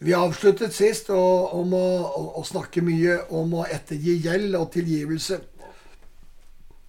Vi 0.00 0.14
avsluttet 0.16 0.72
sist 0.72 1.10
om 1.12 1.74
å, 1.76 1.86
å, 2.08 2.20
å, 2.40 2.42
snakke 2.48 2.80
mye 2.80 3.18
om 3.36 3.52
å 3.60 3.66
ettergi 3.68 4.14
gjeld 4.24 4.56
og 4.56 4.70
tilgivelse. 4.72 5.36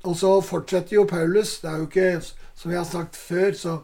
Og 0.07 0.15
så 0.15 0.37
fortsetter 0.47 0.95
jo 0.95 1.03
Paulus. 1.09 1.57
Det 1.59 1.67
er 1.67 1.81
jo 1.81 1.89
ikke, 1.89 2.05
som 2.55 2.71
vi 2.71 2.79
har 2.79 2.87
sagt 2.87 3.19
før, 3.19 3.51
så 3.55 3.81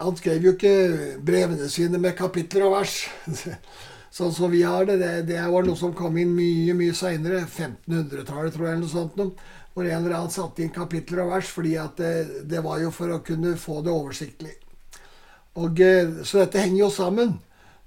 Han 0.00 0.16
skrev 0.16 0.44
jo 0.44 0.52
ikke 0.54 1.16
brevene 1.20 1.66
sine 1.68 1.98
med 2.00 2.14
kapitler 2.16 2.62
og 2.68 2.78
vers. 2.78 2.94
Sånn 4.16 4.32
som 4.32 4.48
vi 4.52 4.62
har 4.64 4.86
det. 4.88 4.96
det. 5.00 5.10
Det 5.28 5.40
var 5.40 5.64
noe 5.64 5.76
som 5.76 5.92
kom 5.96 6.16
inn 6.20 6.32
mye 6.36 6.76
mye 6.76 6.94
seinere. 6.96 7.42
1500-tallet, 7.44 8.54
tror 8.54 8.66
jeg, 8.66 8.76
eller 8.76 8.86
noe 8.86 8.92
sånt. 8.92 9.20
Noe, 9.20 9.50
hvor 9.74 9.84
en 9.84 9.98
eller 9.98 10.16
annen 10.16 10.32
satte 10.32 10.64
inn 10.64 10.72
kapitler 10.72 11.24
og 11.26 11.34
vers, 11.34 11.52
fordi 11.52 11.76
at 11.80 12.00
det, 12.00 12.46
det 12.48 12.64
var 12.64 12.80
jo 12.80 12.92
for 12.92 13.12
å 13.12 13.20
kunne 13.24 13.52
få 13.60 13.82
det 13.84 13.92
oversiktlig. 13.92 14.56
Og, 15.60 15.80
eh, 15.84 16.24
så 16.24 16.42
dette 16.42 16.64
henger 16.64 16.86
jo 16.86 16.90
sammen. 16.96 17.38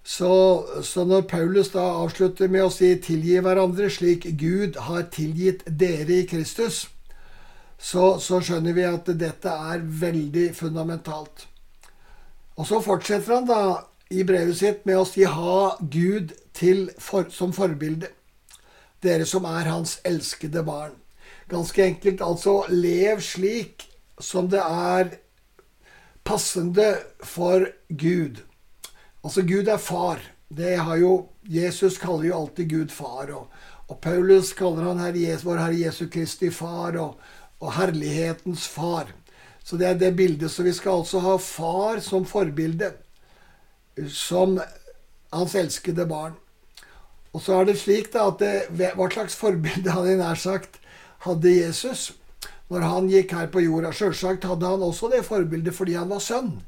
Så, 0.04 0.66
så, 0.84 1.06
når 1.08 1.22
Paulus 1.22 1.70
da 1.72 1.84
avslutter 2.04 2.52
med 2.52 2.66
å 2.66 2.72
si 2.72 2.90
'tilgi 3.00 3.40
hverandre 3.40 3.88
slik 3.90 4.28
Gud 4.40 4.76
har 4.76 5.08
tilgitt 5.12 5.64
dere 5.66 6.20
i 6.20 6.28
Kristus', 6.28 6.90
så, 7.80 8.20
så 8.20 8.42
skjønner 8.44 8.76
vi 8.76 8.84
at 8.84 9.08
dette 9.20 9.50
er 9.50 9.80
veldig 9.80 10.50
fundamentalt. 10.56 11.48
Og 12.60 12.68
så 12.68 12.82
fortsetter 12.84 13.34
han 13.34 13.48
da 13.48 13.64
i 14.12 14.24
brevet 14.28 14.60
sitt 14.60 14.86
med 14.86 15.00
å 15.00 15.08
si 15.08 15.24
'ha 15.24 15.78
Gud 15.80 16.36
for, 17.00 17.30
som 17.30 17.54
forbilde', 17.56 18.12
dere 19.02 19.26
som 19.26 19.46
er 19.46 19.72
hans 19.72 20.00
elskede 20.04 20.64
barn. 20.64 20.94
Ganske 21.50 21.84
enkelt 21.84 22.22
altså 22.22 22.64
lev 22.70 23.20
slik 23.22 23.88
som 24.20 24.50
det 24.50 24.62
er 24.64 25.18
passende 26.24 27.00
for 27.24 27.68
Gud. 27.90 28.44
Altså, 29.24 29.42
Gud 29.42 29.68
er 29.68 29.78
far. 29.78 30.20
Det 30.48 30.76
har 30.78 30.98
jo, 31.00 31.14
Jesus 31.50 31.98
kaller 31.98 32.28
jo 32.28 32.40
alltid 32.42 32.70
Gud 32.70 32.92
far. 32.92 33.32
Og, 33.32 33.48
og 33.88 34.00
Paulus 34.04 34.52
kaller 34.58 34.90
han 34.90 35.02
herre, 35.02 35.38
vår 35.44 35.62
Herre 35.64 35.80
Jesu 35.80 36.06
Kristi 36.12 36.52
far 36.52 36.98
og, 37.00 37.20
og, 37.60 37.72
herlighetens 37.78 38.68
far. 38.68 39.14
Så 39.64 39.80
det 39.80 39.88
er 39.88 40.00
det 40.00 40.16
bildet. 40.20 40.52
Så 40.52 40.64
vi 40.64 40.74
skal 40.76 41.00
altså 41.02 41.24
ha 41.24 41.38
far 41.40 42.04
som 42.04 42.28
forbilde. 42.28 42.92
Som 44.10 44.60
hans 45.32 45.56
elskede 45.56 46.06
barn. 46.10 46.36
Og 47.34 47.42
så 47.42 47.56
er 47.58 47.70
det 47.70 47.80
slik 47.82 48.12
da 48.14 48.28
at 48.30 48.42
det, 48.42 48.90
Hva 48.98 49.08
slags 49.10 49.38
forbilde 49.38 49.94
hadde 49.94 50.20
nær 50.20 50.38
sagt 50.38 50.78
hadde 51.24 51.50
Jesus 51.50 52.12
når 52.70 52.86
han 52.86 53.10
gikk 53.10 53.34
her 53.38 53.50
på 53.54 53.64
jorda? 53.64 53.94
Sjølsagt 53.96 54.46
hadde 54.50 54.70
han 54.70 54.84
også 54.86 55.10
det 55.14 55.24
forbildet 55.26 55.74
fordi 55.74 55.96
han 55.98 56.12
var 56.12 56.22
sønn. 56.22 56.60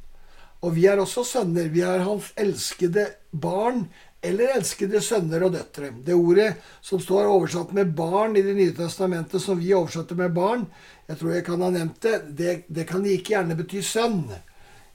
Og 0.63 0.75
vi 0.75 0.85
er 0.87 1.01
også 1.01 1.23
sønner. 1.27 1.69
Vi 1.73 1.83
er 1.85 2.05
hans 2.05 2.31
elskede 2.39 3.07
barn 3.31 3.87
eller 4.25 4.55
elskede 4.55 5.01
sønner 5.03 5.43
og 5.45 5.53
døtre. 5.53 5.91
Det 6.05 6.15
ordet 6.15 6.55
som 6.81 6.99
står 7.01 7.29
oversatt 7.29 7.73
med 7.73 7.93
'barn' 7.95 8.37
i 8.37 8.41
Det 8.41 8.55
nye 8.55 8.73
testamentet, 8.73 9.41
som 9.41 9.59
vi 9.59 9.73
oversatte 9.73 10.15
med 10.15 10.33
'barn', 10.33 10.65
jeg 11.07 11.17
tror 11.17 11.31
jeg 11.31 11.45
kan 11.45 11.61
ha 11.61 11.69
nevnt 11.69 12.01
det, 12.01 12.21
det, 12.37 12.63
det 12.67 12.87
kan 12.87 13.03
like 13.03 13.33
gjerne 13.33 13.55
bety 13.55 13.81
sønn. 13.81 14.23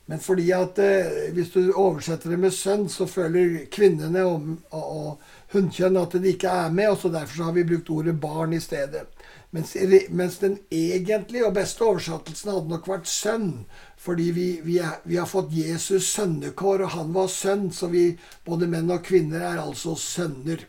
Men 0.07 0.19
fordi 0.19 0.51
at 0.53 0.79
eh, 0.79 1.31
hvis 1.33 1.53
du 1.53 1.73
oversetter 1.73 2.31
det 2.31 2.39
med 2.39 2.51
sønn, 2.51 2.89
så 2.89 3.07
føler 3.07 3.67
kvinnene 3.71 4.25
og, 4.27 4.49
og, 4.71 4.97
og 4.97 5.21
hunnkjønn 5.53 5.99
at 5.99 6.15
det 6.15 6.37
ikke 6.37 6.51
er 6.65 6.75
med, 6.75 6.93
og 6.93 6.99
så 7.03 7.11
derfor 7.13 7.37
så 7.37 7.49
har 7.49 7.57
vi 7.57 7.67
brukt 7.67 7.91
ordet 7.91 8.17
barn 8.23 8.53
i 8.55 8.61
stedet. 8.63 9.07
Mens, 9.51 9.75
mens, 10.11 10.39
den 10.39 10.59
egentlige 10.71 11.47
og 11.49 11.57
beste 11.57 11.83
oversettelsen 11.83 12.53
hadde 12.53 12.71
nok 12.71 12.87
vært 12.87 13.09
sønn. 13.11 13.65
Fordi 13.99 14.29
vi, 14.37 14.49
vi, 14.63 14.79
er, 14.79 15.01
vi, 15.05 15.19
har 15.19 15.27
fått 15.27 15.51
Jesus 15.55 16.13
sønnekår, 16.15 16.85
og 16.87 16.95
han 16.95 17.11
var 17.17 17.27
sønn. 17.35 17.67
Så 17.75 17.91
vi, 17.91 18.05
både 18.47 18.71
menn 18.71 18.93
og 18.95 19.03
kvinner, 19.07 19.43
er 19.49 19.65
altså 19.65 19.97
sønner. 19.99 20.63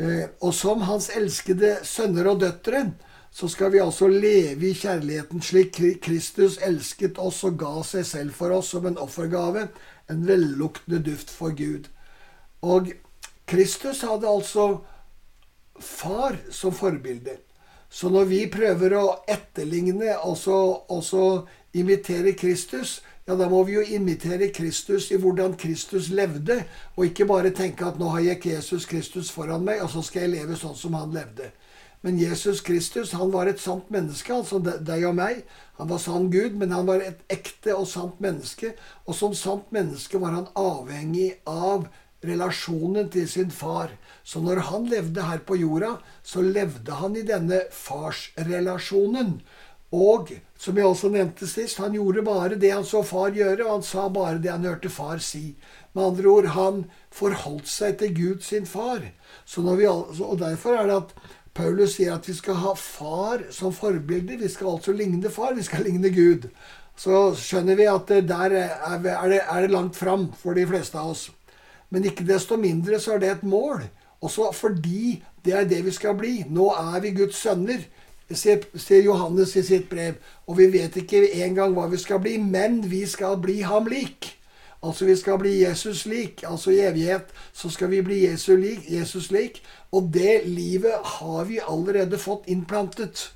Eh, 0.00 0.24
og 0.40 0.54
som 0.56 0.86
hans 0.88 1.10
elskede 1.12 1.76
sønner 1.84 2.30
og 2.32 2.40
døtre, 2.40 2.86
så 3.30 3.48
skal 3.52 3.74
vi 3.74 3.82
altså 3.84 4.08
leve 4.08 4.70
i 4.70 4.74
kjærligheten 4.74 5.42
slik 5.44 5.76
Kristus 6.02 6.56
elsket 6.64 7.20
oss 7.20 7.42
og 7.44 7.58
ga 7.60 7.74
seg 7.84 8.06
selv 8.08 8.34
for 8.34 8.56
oss 8.56 8.72
som 8.72 8.88
en 8.88 8.96
offergave, 8.98 9.66
en 10.08 10.24
velluktende 10.26 11.02
duft 11.04 11.28
for 11.30 11.52
Gud. 11.52 11.90
Og 12.64 12.88
Kristus 13.48 14.02
hadde 14.04 14.28
altså 14.28 14.78
far 15.80 16.36
som 16.50 16.74
forbilde. 16.74 17.38
Så 17.88 18.10
når 18.12 18.26
vi 18.28 18.40
prøver 18.52 18.92
å 18.98 19.04
etterligne 19.28 20.18
og 20.20 20.36
altså 20.92 21.46
imitere 21.72 22.34
Kristus, 22.36 22.98
ja, 23.28 23.36
da 23.36 23.48
må 23.48 23.62
vi 23.64 23.74
jo 23.76 23.84
imitere 23.84 24.50
Kristus 24.52 25.10
i 25.12 25.18
hvordan 25.20 25.56
Kristus 25.60 26.08
levde, 26.08 26.62
og 26.96 27.08
ikke 27.08 27.26
bare 27.28 27.52
tenke 27.56 27.84
at 27.84 27.98
nå 28.00 28.08
har 28.14 28.24
jeg 28.24 28.46
Jesus 28.52 28.86
Kristus 28.88 29.30
foran 29.32 29.64
meg, 29.64 29.82
og 29.84 29.90
så 29.92 30.04
skal 30.04 30.26
jeg 30.26 30.34
leve 30.38 30.56
sånn 30.56 30.76
som 30.76 30.96
han 30.96 31.12
levde. 31.12 31.50
Men 32.00 32.18
Jesus 32.20 32.60
Kristus 32.64 33.12
han 33.18 33.32
var 33.34 33.50
et 33.50 33.60
sant 33.60 33.90
menneske, 33.90 34.32
altså 34.32 34.60
deg 34.62 35.04
og 35.08 35.16
meg. 35.18 35.42
Han 35.80 35.90
var 35.90 36.00
sann 36.00 36.28
Gud, 36.30 36.54
men 36.56 36.72
han 36.72 36.86
var 36.86 37.02
et 37.02 37.24
ekte 37.32 37.74
og 37.74 37.88
sant 37.90 38.20
menneske. 38.22 38.74
Og 39.04 39.16
som 39.18 39.34
sant 39.34 39.72
menneske 39.74 40.20
var 40.22 40.36
han 40.36 40.46
avhengig 40.56 41.32
av 41.44 41.88
relasjonen 42.24 43.08
til 43.12 43.28
sin 43.30 43.50
far. 43.50 43.92
Så 44.24 44.42
når 44.44 44.64
han 44.68 44.88
levde 44.90 45.22
her 45.22 45.38
på 45.46 45.56
jorda, 45.56 45.96
så 46.22 46.42
levde 46.42 46.98
han 47.00 47.16
i 47.16 47.24
denne 47.26 47.62
farsrelasjonen. 47.72 49.38
Og 49.94 50.34
som 50.60 50.76
jeg 50.76 50.84
også 50.84 51.08
nevnte 51.08 51.46
sist, 51.48 51.78
han 51.80 51.94
gjorde 51.96 52.24
bare 52.26 52.58
det 52.60 52.74
han 52.74 52.84
så 52.84 53.00
far 53.06 53.32
gjøre, 53.32 53.64
og 53.64 53.78
han 53.78 53.86
sa 53.86 54.08
bare 54.12 54.40
det 54.42 54.52
han 54.52 54.66
hørte 54.68 54.92
far 54.92 55.22
si. 55.24 55.54
Med 55.94 56.04
andre 56.10 56.28
ord, 56.28 56.48
han 56.52 56.82
forholdt 57.14 57.70
seg 57.70 57.96
til 58.02 58.12
Gud 58.16 58.44
sin 58.44 58.66
far. 58.68 59.00
Vi, 59.00 59.86
og 59.88 60.38
Derfor 60.42 60.76
er 60.76 60.90
det 60.90 60.98
at 60.98 61.14
Paulus 61.56 61.96
sier 61.96 62.14
at 62.14 62.28
vi 62.28 62.36
skal 62.36 62.60
ha 62.60 62.74
far 62.78 63.48
som 63.54 63.72
forbilde. 63.72 64.36
Vi 64.42 64.52
skal 64.52 64.74
altså 64.74 64.92
ligne 64.92 65.32
far, 65.32 65.56
vi 65.56 65.64
skal 65.66 65.88
ligne 65.88 66.12
Gud. 66.12 66.50
Så 66.98 67.32
skjønner 67.38 67.78
vi 67.78 67.88
at 67.88 68.12
der 68.28 68.54
er 68.58 69.00
det, 69.00 69.40
er 69.40 69.60
det 69.62 69.72
langt 69.72 69.96
fram 69.96 70.28
for 70.36 70.58
de 70.58 70.66
fleste 70.68 70.98
av 70.98 71.14
oss. 71.14 71.28
Men 71.90 72.04
ikke 72.04 72.26
desto 72.28 72.56
mindre 72.60 73.00
så 73.00 73.16
er 73.16 73.22
det 73.22 73.30
et 73.30 73.46
mål. 73.48 73.82
Også 74.20 74.50
fordi 74.52 75.22
det 75.44 75.54
er 75.54 75.68
det 75.68 75.84
vi 75.86 75.94
skal 75.94 76.16
bli. 76.18 76.42
Nå 76.50 76.70
er 76.74 77.00
vi 77.00 77.14
Guds 77.16 77.38
sønner, 77.40 77.84
sier 78.28 79.04
Johannes 79.04 79.54
i 79.56 79.62
sitt 79.64 79.88
brev. 79.90 80.18
Og 80.46 80.58
vi 80.58 80.68
vet 80.72 80.98
ikke 81.00 81.22
engang 81.44 81.76
hva 81.76 81.86
vi 81.88 82.00
skal 82.00 82.20
bli, 82.24 82.36
men 82.42 82.82
vi 82.90 83.06
skal 83.06 83.38
bli 83.40 83.60
ham 83.62 83.88
lik. 83.88 84.34
Altså 84.82 85.08
vi 85.08 85.16
skal 85.18 85.38
bli 85.40 85.56
Jesus 85.62 86.04
lik. 86.06 86.44
Altså 86.46 86.74
i 86.74 86.82
evighet 86.86 87.32
så 87.52 87.70
skal 87.70 87.90
vi 87.94 88.02
bli 88.02 88.24
Jesus 88.26 88.58
lik. 88.58 88.90
Jesus 88.90 89.30
lik. 89.34 89.62
Og 89.92 90.10
det 90.14 90.42
livet 90.44 90.94
har 91.18 91.44
vi 91.48 91.62
allerede 91.62 92.18
fått 92.18 92.46
innplantet. 92.46 93.30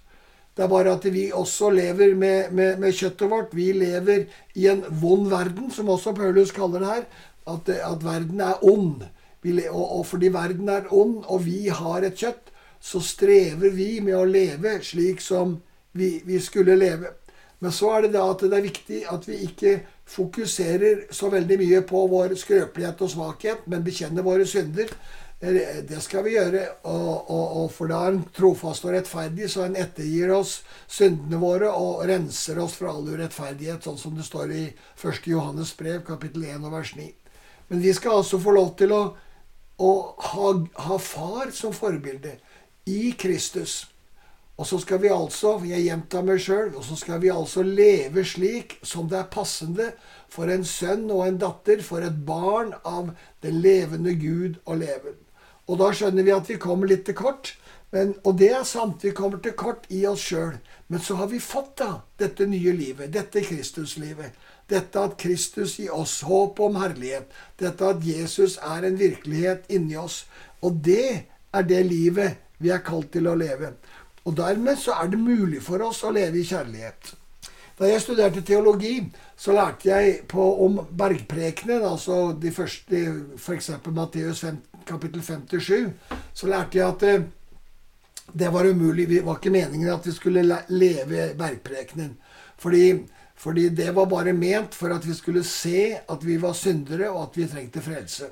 Det 0.53 0.67
er 0.67 0.69
bare 0.69 0.93
at 0.93 1.07
vi 1.09 1.31
også 1.33 1.71
lever 1.73 2.15
med, 2.15 2.53
med, 2.53 2.77
med 2.79 2.93
kjøttet 2.93 3.31
vårt. 3.31 3.55
Vi 3.57 3.73
lever 3.73 4.27
i 4.55 4.67
en 4.69 4.85
vond 5.01 5.31
verden, 5.31 5.71
som 5.73 5.89
også 5.89 6.13
Paulus 6.13 6.53
kaller 6.53 6.83
det 6.83 6.91
her 6.91 7.05
at, 7.47 7.69
at 7.69 8.05
verden 8.05 8.41
er 8.41 8.63
ond. 8.65 9.05
Og, 9.71 9.99
og, 9.99 10.07
fordi 10.07 10.31
verden 10.33 10.69
er 10.69 10.91
ond, 10.95 11.25
og 11.27 11.45
vi 11.47 11.67
har 11.69 12.07
et 12.07 12.19
kjøtt, 12.19 12.53
så 12.83 13.01
strever 13.03 13.75
vi 13.75 14.01
med 14.03 14.17
å 14.19 14.27
leve 14.27 14.79
slik 14.83 15.23
som 15.23 15.57
vi, 15.99 16.17
vi 16.27 16.39
skulle 16.43 16.79
leve. 16.79 17.17
Men 17.63 17.75
så 17.75 17.93
er 17.95 18.07
det 18.07 18.17
da 18.17 18.25
at 18.27 18.43
det 18.43 18.57
er 18.59 18.65
viktig 18.65 19.01
at 19.11 19.27
vi 19.29 19.37
ikke 19.47 19.77
fokuserer 20.13 21.05
så 21.15 21.31
veldig 21.31 21.59
mye 21.61 21.83
på 21.87 22.01
vår 22.11 22.35
skrøpelighet 22.41 23.05
og 23.07 23.13
svakhet, 23.13 23.69
men 23.71 23.85
bekjenner 23.87 24.27
våre 24.27 24.47
synder. 24.51 24.91
Det 25.43 26.03
skal 26.03 26.27
vi 26.27 26.35
gjøre, 26.35 26.67
og, 26.91 27.31
og, 27.31 27.47
og 27.63 27.71
for 27.75 27.91
da 27.91 28.03
er 28.03 28.13
han 28.13 28.21
trofast 28.35 28.87
og 28.87 28.95
rettferdig, 28.97 29.47
så 29.51 29.69
han 29.69 29.79
ettergir 29.79 30.35
oss 30.35 30.61
syndene 30.91 31.39
våre 31.43 31.71
og 31.71 32.05
renser 32.11 32.59
oss 32.63 32.79
fra 32.79 32.95
all 32.95 33.11
urettferdighet, 33.11 33.83
sånn 33.87 33.99
som 33.99 34.19
det 34.19 34.27
står 34.27 34.55
i 34.59 34.69
1. 34.99 35.27
Johannes 35.31 35.75
brev, 35.79 36.03
kapittel 36.07 36.51
1 36.51 36.63
og 36.67 36.79
vers 36.79 36.95
9. 36.99 37.22
Men 37.73 37.81
vi 37.81 37.95
skal 37.95 38.19
altså 38.19 38.37
få 38.37 38.53
lov 38.53 38.75
til 38.77 38.91
å, 38.93 38.99
å 39.81 39.91
ha, 40.21 40.49
ha, 40.85 40.97
far 41.01 41.55
som 41.57 41.73
forbilde 41.73 42.35
i 42.85 43.15
Kristus. 43.17 43.87
Og 44.61 44.69
så 44.69 44.77
skal 44.83 45.01
vi 45.01 45.09
altså, 45.09 45.55
jeg 45.65 45.87
gjentar 45.87 46.27
meg 46.27 46.43
sjøl, 46.45 46.75
og 46.77 46.85
så 46.85 46.99
skal 47.01 47.23
vi 47.23 47.31
altså 47.33 47.65
leve 47.65 48.27
slik 48.29 48.77
som 48.85 49.09
det 49.09 49.23
er 49.23 49.33
passende 49.33 49.87
for 50.29 50.53
en 50.53 50.69
sønn 50.69 51.09
og 51.09 51.25
en 51.25 51.41
datter, 51.41 51.81
for 51.81 52.05
et 52.05 52.21
barn 52.29 52.75
av 52.85 53.15
den 53.41 53.63
levende 53.65 54.13
Gud 54.21 54.61
å 54.69 54.77
leve. 54.77 55.17
Og 55.65 55.81
da 55.81 55.89
skjønner 55.97 56.29
vi 56.29 56.37
at 56.37 56.53
vi 56.53 56.61
kommer 56.61 56.93
litt 56.93 57.07
til 57.09 57.17
kort. 57.17 57.55
Men, 57.97 58.13
og 58.21 58.37
det 58.37 58.53
er 58.53 58.69
sant, 58.69 59.01
vi 59.01 59.17
kommer 59.17 59.41
til 59.41 59.57
kort 59.57 59.89
i 59.89 60.05
oss 60.13 60.29
sjøl. 60.29 60.61
Men 60.93 61.01
så 61.01 61.17
har 61.25 61.33
vi 61.33 61.41
fått 61.41 61.79
da 61.81 62.03
dette 62.21 62.45
nye 62.53 62.77
livet, 62.77 63.17
dette 63.17 63.41
Kristuslivet. 63.49 64.37
Dette 64.73 65.01
at 65.05 65.19
Kristus 65.21 65.77
gir 65.79 65.93
oss, 65.95 66.21
håp 66.25 66.61
om 66.65 66.79
herlighet. 66.81 67.29
Dette 67.61 67.91
at 67.95 68.05
Jesus 68.07 68.59
er 68.59 68.89
en 68.89 68.99
virkelighet 68.99 69.69
inni 69.73 69.99
oss. 70.01 70.23
Og 70.65 70.81
det 70.85 71.29
er 71.53 71.67
det 71.69 71.83
livet 71.89 72.41
vi 72.63 72.73
er 72.73 72.85
kalt 72.87 73.13
til 73.13 73.29
å 73.29 73.37
leve. 73.37 73.75
Og 74.25 74.37
dermed 74.39 74.79
så 74.79 74.97
er 75.03 75.11
det 75.13 75.21
mulig 75.21 75.61
for 75.65 75.83
oss 75.85 76.05
å 76.07 76.13
leve 76.15 76.41
i 76.41 76.47
kjærlighet. 76.47 77.17
Da 77.79 77.89
jeg 77.89 78.03
studerte 78.05 78.43
teologi, 78.47 78.99
så 79.37 79.55
lærte 79.57 79.89
jeg 79.89 80.19
på, 80.31 80.45
om 80.65 80.79
bergprekenen, 80.99 81.83
altså 81.83 82.33
de 82.39 82.53
første, 82.55 83.01
f.eks. 83.39 83.71
Matteus 83.91 84.45
5, 84.45 84.61
kapittel 84.87 85.25
57, 85.25 85.89
så 86.35 86.51
lærte 86.53 86.79
jeg 86.79 86.87
at 86.87 87.07
eh, 87.09 87.25
det 88.33 88.53
var 88.55 88.69
umulig. 88.69 89.09
Det 89.09 89.25
var 89.27 89.41
ikke 89.41 89.55
meningen 89.55 89.91
at 89.91 90.07
vi 90.07 90.15
skulle 90.15 90.45
leve 90.69 91.33
bergprekenen. 91.39 92.15
Fordi, 92.63 92.85
fordi 93.43 93.69
det 93.75 93.91
var 93.95 94.07
bare 94.07 94.33
ment 94.33 94.75
for 94.75 94.95
at 94.95 95.07
vi 95.07 95.15
skulle 95.19 95.43
se 95.45 95.97
at 95.99 96.25
vi 96.25 96.37
var 96.39 96.55
syndere, 96.55 97.11
og 97.11 97.25
at 97.25 97.39
vi 97.41 97.49
trengte 97.51 97.83
frelse. 97.83 98.29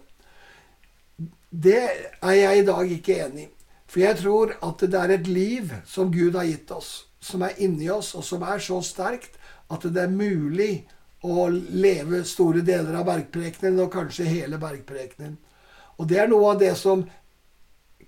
Det 1.51 1.81
er 2.23 2.37
jeg 2.39 2.61
i 2.61 2.67
dag 2.69 2.93
ikke 2.95 3.17
enig 3.25 3.49
i. 3.49 3.51
For 3.91 4.05
jeg 4.05 4.21
tror 4.21 4.53
at 4.63 4.85
det 4.87 4.95
er 4.95 5.17
et 5.17 5.27
liv 5.27 5.73
som 5.83 6.13
Gud 6.15 6.37
har 6.39 6.47
gitt 6.47 6.71
oss, 6.71 7.09
som 7.19 7.43
er 7.43 7.59
inni 7.59 7.89
oss, 7.91 8.13
og 8.15 8.23
som 8.23 8.45
er 8.47 8.63
så 8.63 8.79
sterkt 8.87 9.35
at 9.71 9.83
det 9.83 10.05
er 10.05 10.15
mulig 10.15 10.85
å 11.27 11.49
leve 11.51 12.23
store 12.25 12.63
deler 12.63 12.95
av 13.01 13.09
bergprekenen, 13.11 13.81
og 13.83 13.91
kanskje 13.93 14.29
hele 14.31 14.61
bergprekenen. 14.63 15.35
Og 15.99 16.07
det 16.09 16.21
er 16.23 16.31
noe 16.31 16.55
av 16.55 16.63
det 16.63 16.77
som 16.79 17.03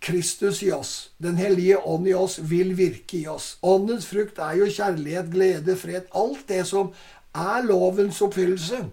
Kristus 0.02 0.62
i 0.62 0.72
oss, 0.72 1.12
Den 1.18 1.36
hellige 1.36 1.78
ånd 1.78 2.08
i 2.08 2.14
oss, 2.14 2.38
vil 2.38 2.76
virke 2.76 3.16
i 3.20 3.26
oss. 3.26 3.56
Åndens 3.62 4.06
frukt 4.06 4.38
er 4.38 4.56
jo 4.58 4.66
kjærlighet, 4.66 5.30
glede, 5.30 5.76
fred. 5.76 6.10
Alt 6.14 6.48
det 6.48 6.66
som 6.66 6.90
er 7.34 7.62
lovens 7.64 8.20
oppfyllelse. 8.22 8.84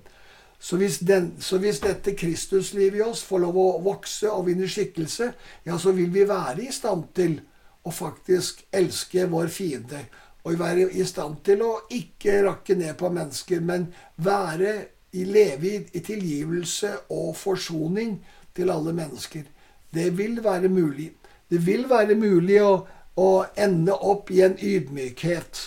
Så 0.60 0.78
hvis, 0.78 1.00
den, 1.00 1.34
så 1.40 1.58
hvis 1.58 1.80
dette 1.80 2.16
Kristuslivet 2.16 3.00
i 3.00 3.02
oss 3.02 3.24
får 3.24 3.40
lov 3.46 3.58
å 3.58 3.68
vokse 3.84 4.30
og 4.30 4.46
vinne 4.50 4.68
skikkelse, 4.68 5.32
ja, 5.66 5.78
så 5.80 5.94
vil 5.96 6.12
vi 6.14 6.28
være 6.28 6.68
i 6.68 6.74
stand 6.76 7.08
til 7.16 7.40
å 7.84 7.94
faktisk 7.96 8.66
elske 8.76 9.26
vår 9.32 9.48
fiende. 9.48 10.04
Og 10.44 10.60
være 10.60 10.90
i 10.92 11.06
stand 11.08 11.40
til 11.48 11.64
å 11.64 11.72
ikke 11.96 12.42
rakke 12.44 12.76
ned 12.76 12.98
på 13.00 13.10
mennesker, 13.16 13.64
men 13.64 13.88
være 14.18 14.76
i 15.16 15.24
leve 15.26 15.72
i, 15.72 15.80
i 15.96 16.04
tilgivelse 16.06 16.92
og 17.16 17.32
forsoning 17.40 18.20
til 18.56 18.70
alle 18.70 18.94
mennesker. 18.94 19.48
Det 19.94 20.18
vil 20.18 20.44
være 20.44 20.70
mulig. 20.70 21.12
Det 21.50 21.66
vil 21.66 21.88
være 21.90 22.16
mulig 22.16 22.62
å, 22.62 22.74
å 23.18 23.30
ende 23.58 23.96
opp 23.96 24.32
i 24.32 24.44
en 24.46 24.58
ydmykhet. 24.58 25.62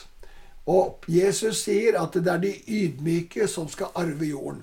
Og 0.71 1.09
Jesus 1.11 1.65
sier 1.65 1.99
at 1.99 2.15
det 2.15 2.31
er 2.31 2.43
de 2.43 2.53
ydmyke 2.71 3.49
som 3.51 3.67
skal 3.69 3.91
arve 3.99 4.29
jorden. 4.31 4.63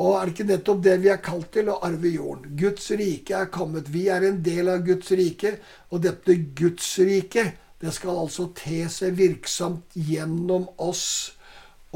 Og 0.00 0.14
er 0.16 0.24
det 0.24 0.32
ikke 0.32 0.48
nettopp 0.48 0.78
det 0.84 0.94
vi 1.02 1.10
er 1.12 1.20
kalt 1.20 1.50
til, 1.52 1.68
å 1.68 1.80
arve 1.84 2.08
jorden? 2.08 2.54
Guds 2.56 2.86
rike 2.96 3.36
er 3.36 3.50
kommet. 3.52 3.90
Vi 3.92 4.06
er 4.08 4.24
en 4.24 4.38
del 4.44 4.70
av 4.72 4.86
Guds 4.86 5.12
rike. 5.12 5.58
Og 5.92 6.00
dette 6.06 6.38
Guds 6.56 6.88
rike, 7.04 7.44
det 7.80 7.92
skal 7.92 8.22
altså 8.22 8.48
te 8.56 8.86
seg 8.88 9.18
virksomt 9.18 9.92
gjennom 10.08 10.70
oss. 10.80 11.36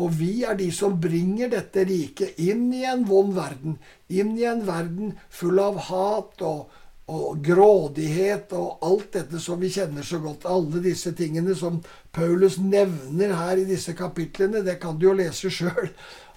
Og 0.00 0.14
vi 0.19 0.43
er 0.43 0.56
de 0.58 0.70
som 0.75 0.96
bringer 1.00 1.52
dette 1.52 1.85
riket 1.87 2.41
inn 2.43 2.67
i 2.75 2.82
en 2.91 3.05
vond 3.06 3.35
verden. 3.37 3.76
Inn 4.11 4.32
i 4.38 4.46
en 4.50 4.64
verden 4.67 5.12
full 5.31 5.61
av 5.62 5.79
hat 5.88 6.43
og, 6.43 6.73
og 7.06 7.38
grådighet 7.44 8.55
og 8.58 8.82
alt 8.82 9.12
dette 9.14 9.43
som 9.43 9.61
vi 9.62 9.70
kjenner 9.70 10.06
så 10.06 10.19
godt. 10.25 10.49
Alle 10.50 10.82
disse 10.82 11.14
tingene 11.14 11.55
som 11.58 11.79
Paulus 12.14 12.58
nevner 12.58 13.37
her 13.38 13.61
i 13.61 13.69
disse 13.69 13.94
kapitlene, 13.94 14.64
det 14.67 14.81
kan 14.82 14.99
du 14.99 15.11
jo 15.11 15.19
lese 15.19 15.52
sjøl 15.52 15.93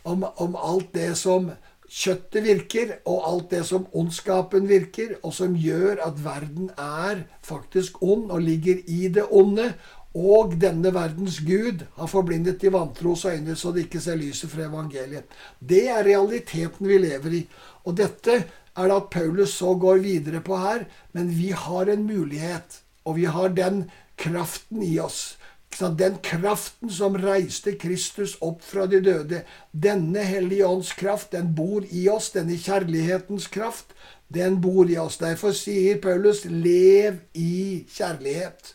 om, 0.05 0.27
om 0.37 0.59
alt 0.59 0.93
det 0.93 1.15
som 1.17 1.49
kjøttet 1.87 2.43
virker, 2.43 2.89
og 3.07 3.27
alt 3.29 3.51
det 3.53 3.63
som 3.67 3.85
ondskapen 3.95 4.67
virker, 4.67 5.15
og 5.23 5.33
som 5.35 5.55
gjør 5.55 6.01
at 6.03 6.19
verden 6.23 6.69
er 6.75 7.23
faktisk 7.47 8.01
ond 8.03 8.31
og 8.31 8.43
ligger 8.43 8.81
i 8.91 9.07
det 9.07 9.23
onde. 9.31 9.71
Og 10.17 10.55
denne 10.57 10.89
verdens 10.95 11.39
gud 11.45 11.83
har 11.97 12.09
forblindet 12.09 12.61
de 12.61 12.71
vantros 12.73 13.25
øyne, 13.29 13.55
så 13.55 13.71
de 13.71 13.83
ikke 13.85 14.01
ser 14.01 14.17
lyset 14.17 14.49
fra 14.49 14.65
evangeliet. 14.65 15.27
Det 15.59 15.83
er 15.93 16.07
realiteten 16.07 16.89
vi 16.89 16.97
lever 17.03 17.37
i. 17.41 17.43
Og 17.85 17.97
dette 17.99 18.39
er 18.41 18.89
det 18.89 18.97
at 18.97 19.11
Paulus 19.13 19.57
så 19.59 19.75
går 19.77 20.01
videre 20.05 20.41
på 20.41 20.57
her, 20.57 20.87
men 21.13 21.29
vi 21.37 21.51
har 21.53 21.91
en 21.91 22.07
mulighet, 22.07 22.81
og 23.05 23.19
vi 23.19 23.29
har 23.29 23.53
den 23.53 23.85
kraften 24.17 24.81
i 24.81 24.97
oss 24.99 25.37
den 25.77 26.17
kraften 26.23 26.89
som 26.89 27.17
reiste 27.17 27.75
Kristus 27.77 28.37
opp 28.41 28.63
fra 28.63 28.87
de 28.87 28.99
døde, 29.01 29.43
denne 29.71 30.23
Hellige 30.25 30.65
Ånds 30.67 30.93
kraft, 30.93 31.31
den 31.31 31.53
bor 31.55 31.83
i 31.91 32.07
oss. 32.09 32.31
Denne 32.31 32.57
kjærlighetens 32.57 33.47
kraft, 33.47 33.93
den 34.33 34.61
bor 34.61 34.89
i 34.89 34.97
oss. 34.97 35.17
Derfor 35.17 35.53
sier 35.53 35.99
Paulus, 36.01 36.45
lev 36.45 37.19
i 37.33 37.85
kjærlighet. 37.93 38.73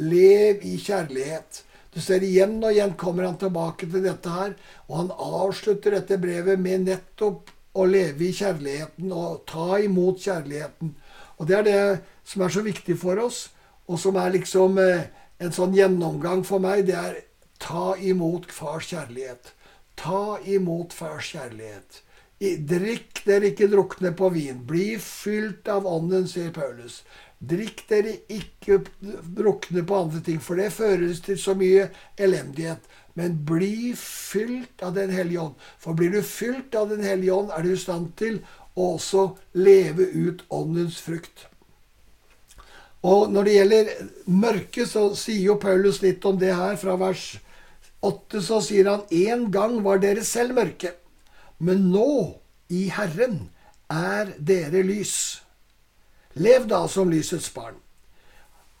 Lev 0.00 0.64
i 0.64 0.76
kjærlighet. 0.80 1.64
Du 1.92 2.00
ser 2.00 2.22
igjen 2.24 2.58
og 2.62 2.72
igjen 2.72 2.94
kommer 2.98 3.26
han 3.26 3.38
tilbake 3.38 3.88
til 3.90 4.04
dette 4.04 4.30
her, 4.30 4.54
og 4.88 4.96
han 5.02 5.14
avslutter 5.14 5.96
dette 5.96 6.18
brevet 6.22 6.60
med 6.60 6.86
nettopp 6.86 7.50
å 7.74 7.86
leve 7.86 8.28
i 8.28 8.34
kjærligheten 8.34 9.12
og 9.14 9.42
ta 9.50 9.78
imot 9.82 10.22
kjærligheten. 10.22 10.94
Og 11.38 11.48
det 11.48 11.56
er 11.58 11.66
det 11.66 11.82
som 12.26 12.44
er 12.44 12.54
så 12.54 12.62
viktig 12.66 12.96
for 13.00 13.20
oss, 13.22 13.48
og 13.90 13.98
som 13.98 14.18
er 14.20 14.34
liksom 14.34 14.78
eh, 14.78 15.08
en 15.42 15.54
sånn 15.54 15.74
gjennomgang 15.74 16.44
for 16.46 16.62
meg, 16.62 16.84
det 16.86 16.96
er 16.98 17.18
ta 17.60 17.94
imot 17.96 18.50
fars 18.54 18.90
kjærlighet. 18.92 19.52
Ta 19.98 20.38
imot 20.46 20.94
fars 20.96 21.32
kjærlighet. 21.34 22.02
Drikk 22.40 23.20
dere 23.26 23.50
ikke 23.50 23.68
drukne 23.68 24.14
på 24.16 24.30
vin. 24.32 24.62
Bli 24.64 24.94
fylt 25.04 25.68
av 25.68 25.84
Ånden, 25.86 26.24
sier 26.28 26.48
Paulus. 26.56 27.02
Drikk 27.40 27.82
dere 27.88 28.14
ikke 28.32 28.78
drukne 29.36 29.84
på 29.84 29.98
andre 29.98 30.22
ting, 30.24 30.40
for 30.40 30.56
det 30.56 30.70
føres 30.72 31.20
til 31.24 31.36
så 31.40 31.52
mye 31.56 31.90
elendighet. 32.16 32.80
Men 33.16 33.36
bli 33.44 33.92
fylt 33.98 34.80
av 34.86 34.94
Den 34.96 35.12
hellige 35.12 35.40
ånd. 35.40 35.54
For 35.78 35.92
blir 35.92 36.14
du 36.14 36.22
fylt 36.24 36.74
av 36.74 36.88
Den 36.88 37.04
hellige 37.04 37.36
ånd, 37.36 37.52
er 37.52 37.62
du 37.62 37.74
i 37.74 37.80
stand 37.80 38.14
til 38.16 38.40
å 38.72 38.94
også 38.94 39.26
leve 39.52 40.08
ut 40.08 40.44
Åndens 40.48 41.00
frukt. 41.04 41.44
Og 43.04 43.32
når 43.32 43.44
det 43.44 43.54
gjelder 43.54 43.92
mørket, 44.28 44.88
så 44.88 45.10
sier 45.16 45.44
jo 45.44 45.60
Paulus 45.60 46.00
litt 46.00 46.24
om 46.24 46.40
det 46.40 46.54
her. 46.56 46.76
Fra 46.80 46.96
vers 47.00 47.34
8 48.00 48.40
så 48.44 48.60
sier 48.64 48.88
han 48.88 49.04
en 49.12 49.46
gang 49.52 49.80
var 49.84 50.00
dere 50.00 50.24
selv 50.24 50.56
mørke, 50.56 50.94
men 51.60 51.90
nå, 51.92 52.40
i 52.72 52.88
Herren, 52.94 53.50
er 53.90 54.32
dere 54.38 54.82
lys. 54.86 55.14
Lev 56.40 56.68
da 56.70 56.86
som 56.88 57.10
lysets 57.10 57.50
barn. 57.52 57.76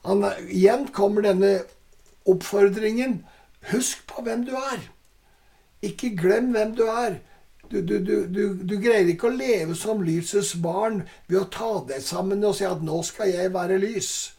Han, 0.06 0.24
igjen 0.48 0.86
kommer 0.96 1.26
denne 1.26 1.58
oppfordringen. 2.30 3.20
Husk 3.72 4.06
på 4.08 4.24
hvem 4.24 4.46
du 4.48 4.54
er. 4.56 4.86
Ikke 5.84 6.14
glem 6.16 6.54
hvem 6.54 6.72
du 6.78 6.86
er. 6.88 7.18
Du, 7.70 7.80
du, 7.86 7.98
du, 8.02 8.24
du, 8.66 8.74
greier 8.82 9.12
ikke 9.12 9.28
å 9.28 9.36
leve 9.36 9.76
som 9.78 10.00
lysets 10.02 10.56
barn 10.58 11.04
ved 11.28 11.38
å 11.38 11.48
ta 11.54 11.70
deg 11.86 12.02
sammen 12.02 12.42
og 12.42 12.56
si 12.58 12.66
at 12.66 12.80
'nå 12.82 13.02
skal 13.06 13.30
jeg 13.30 13.52
være 13.54 13.78
lys'. 13.78 14.32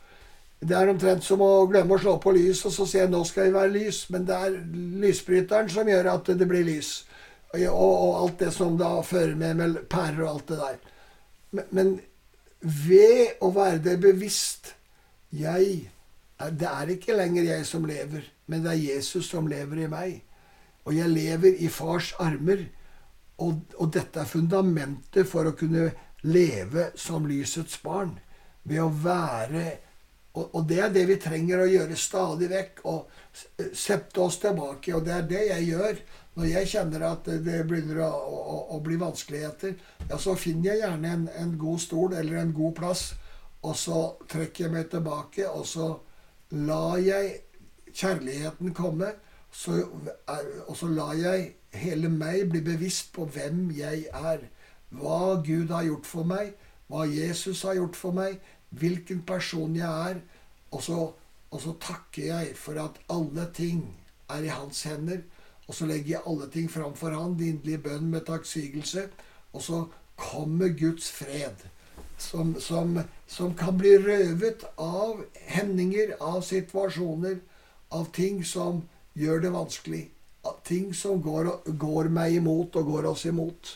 Det 0.59 0.75
er 0.77 0.91
omtrent 0.91 1.23
som 1.23 1.41
å 1.41 1.65
glemme 1.69 1.95
å 1.95 2.01
slå 2.01 2.17
på 2.19 2.33
lys 2.35 2.65
og 2.65 2.73
så 2.75 2.85
si 2.85 2.99
'nå 2.99 3.23
skal 3.25 3.47
jeg 3.47 3.53
være 3.53 3.71
lys'. 3.77 4.05
Men 4.09 4.25
det 4.27 4.35
er 4.35 4.59
lysbryteren 5.05 5.69
som 5.69 5.87
gjør 5.87 6.11
at 6.15 6.25
det 6.27 6.47
blir 6.47 6.65
lys. 6.67 7.05
Og, 7.53 7.91
og 7.91 8.21
alt 8.21 8.39
det 8.39 8.51
som 8.55 8.77
da 8.79 8.93
fører 9.03 9.35
med, 9.35 9.55
med 9.59 9.79
pærer 9.91 10.23
og 10.23 10.29
alt 10.35 10.51
det 10.51 10.59
der. 10.61 10.77
Men, 11.51 11.65
men 11.71 11.89
ved 12.61 13.41
å 13.41 13.51
være 13.55 13.81
det 13.83 13.97
bevisst 14.03 14.75
jeg, 15.31 15.89
Det 16.41 16.67
er 16.67 16.89
ikke 16.89 17.15
lenger 17.15 17.43
jeg 17.43 17.65
som 17.69 17.85
lever, 17.85 18.23
men 18.47 18.63
det 18.63 18.71
er 18.71 18.95
Jesus 18.95 19.27
som 19.29 19.47
lever 19.47 19.83
i 19.83 19.89
meg. 19.91 20.15
Og 20.85 20.95
jeg 20.95 21.09
lever 21.09 21.59
i 21.61 21.67
fars 21.69 22.15
armer. 22.19 22.65
Og, 23.37 23.59
og, 23.77 23.91
dette 23.93 24.21
er 24.21 24.29
fundamentet 24.29 25.27
for 25.29 25.45
å 25.45 25.53
kunne 25.57 25.91
leve 26.25 26.89
som 26.97 27.27
lysets 27.29 27.77
barn. 27.83 28.15
Ved 28.63 28.81
å 28.81 28.89
være 28.89 29.65
og, 30.31 30.55
og, 30.55 30.61
det 30.67 30.79
er 30.79 30.91
det 30.95 31.05
vi 31.09 31.17
trenger 31.19 31.63
å 31.63 31.69
gjøre 31.69 31.97
stadig 31.99 32.47
vekk. 32.51 32.83
Og 32.87 33.71
sette 33.75 34.21
oss 34.23 34.39
tilbake. 34.39 34.93
Og 34.95 35.05
det 35.05 35.15
er 35.17 35.25
det 35.27 35.41
jeg 35.49 35.69
gjør. 35.73 36.03
Når 36.35 36.47
jeg 36.47 36.69
kjenner 36.71 37.03
at 37.09 37.25
det 37.27 37.57
begynner 37.67 38.05
å, 38.05 38.09
å, 38.09 38.59
å 38.75 38.79
bli 38.83 38.95
vanskeligheter, 38.99 39.73
ja, 40.07 40.19
så 40.19 40.37
finner 40.39 40.71
jeg 40.71 40.83
gjerne 40.85 41.11
en, 41.11 41.25
en, 41.41 41.57
god 41.59 41.81
stol 41.83 42.15
eller 42.15 42.39
en 42.39 42.53
god 42.55 42.75
plass. 42.77 43.03
Og 43.67 43.75
så 43.77 43.97
trekker 44.31 44.65
jeg 44.65 44.73
meg 44.73 44.87
tilbake, 44.93 45.49
og 45.51 45.65
så 45.67 45.89
lar 46.55 47.01
jeg 47.03 47.35
kjærligheten 47.91 48.71
komme. 48.77 49.11
Så, 49.51 49.75
og 50.67 50.75
så 50.79 50.87
lar 50.87 51.17
jeg 51.19 51.49
hele 51.75 52.07
meg 52.11 52.47
bli 52.53 52.61
bevisst 52.63 53.11
på 53.15 53.27
hvem 53.27 53.67
jeg 53.75 54.07
er. 54.15 54.47
Hva 54.95 55.41
Gud 55.43 55.71
har 55.75 55.83
gjort 55.87 56.07
for 56.07 56.27
meg, 56.27 56.53
hva 56.87 57.03
Jesus 57.07 57.63
har 57.67 57.75
gjort 57.75 57.99
for 57.99 58.15
meg, 58.15 58.39
hvilken 58.71 59.21
person 59.27 59.75
jeg 59.75 60.11
er. 60.11 60.23
Og 60.71 60.83
så, 60.83 60.97
og 61.51 61.59
så 61.59 61.75
takker 61.83 62.31
jeg 62.31 62.55
for 62.59 62.79
at 62.79 62.99
alle 63.11 63.49
ting 63.55 63.83
er 64.31 64.47
i 64.47 64.55
hans 64.55 64.83
hender. 64.87 65.23
Og 65.71 65.75
så 65.77 65.85
legger 65.87 66.17
jeg 66.17 66.27
alle 66.27 66.49
ting 66.51 66.65
framfor 66.67 67.13
han, 67.15 67.37
inderlige 67.39 67.79
bønn 67.85 68.09
med 68.11 68.25
takksigelse. 68.27 69.05
Og 69.55 69.61
så 69.63 69.77
kommer 70.19 70.73
Guds 70.75 71.07
fred, 71.15 71.63
som, 72.19 72.57
som, 72.59 72.97
som 73.27 73.53
kan 73.55 73.77
bli 73.79 73.93
røvet 74.03 74.65
av 74.75 75.21
hendinger, 75.47 76.17
av 76.19 76.41
situasjoner, 76.43 77.37
av 77.95 78.09
ting 78.11 78.41
som 78.43 78.83
gjør 79.19 79.45
det 79.45 79.53
vanskelig 79.55 80.07
Av 80.41 80.55
ting 80.65 80.87
som 80.97 81.19
går, 81.21 81.47
går 81.77 82.07
meg 82.09 82.39
imot 82.39 82.73
og 82.79 82.87
går 82.89 83.05
oss 83.11 83.27
imot. 83.29 83.67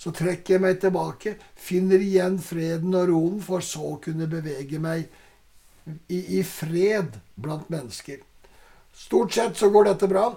Så 0.00 0.08
trekker 0.16 0.54
jeg 0.54 0.62
meg 0.64 0.78
tilbake, 0.80 1.34
finner 1.60 2.00
igjen 2.00 2.38
freden 2.40 2.96
og 2.96 3.10
roen, 3.10 3.42
for 3.44 3.60
så 3.60 3.90
å 3.90 3.98
kunne 4.00 4.24
bevege 4.32 4.80
meg 4.80 5.04
i, 6.08 6.38
i, 6.38 6.40
fred 6.48 7.18
blant 7.36 7.68
mennesker. 7.68 8.24
Stort 8.96 9.36
sett 9.36 9.60
så 9.60 9.68
går 9.68 9.90
dette 9.90 10.08
bra. 10.08 10.30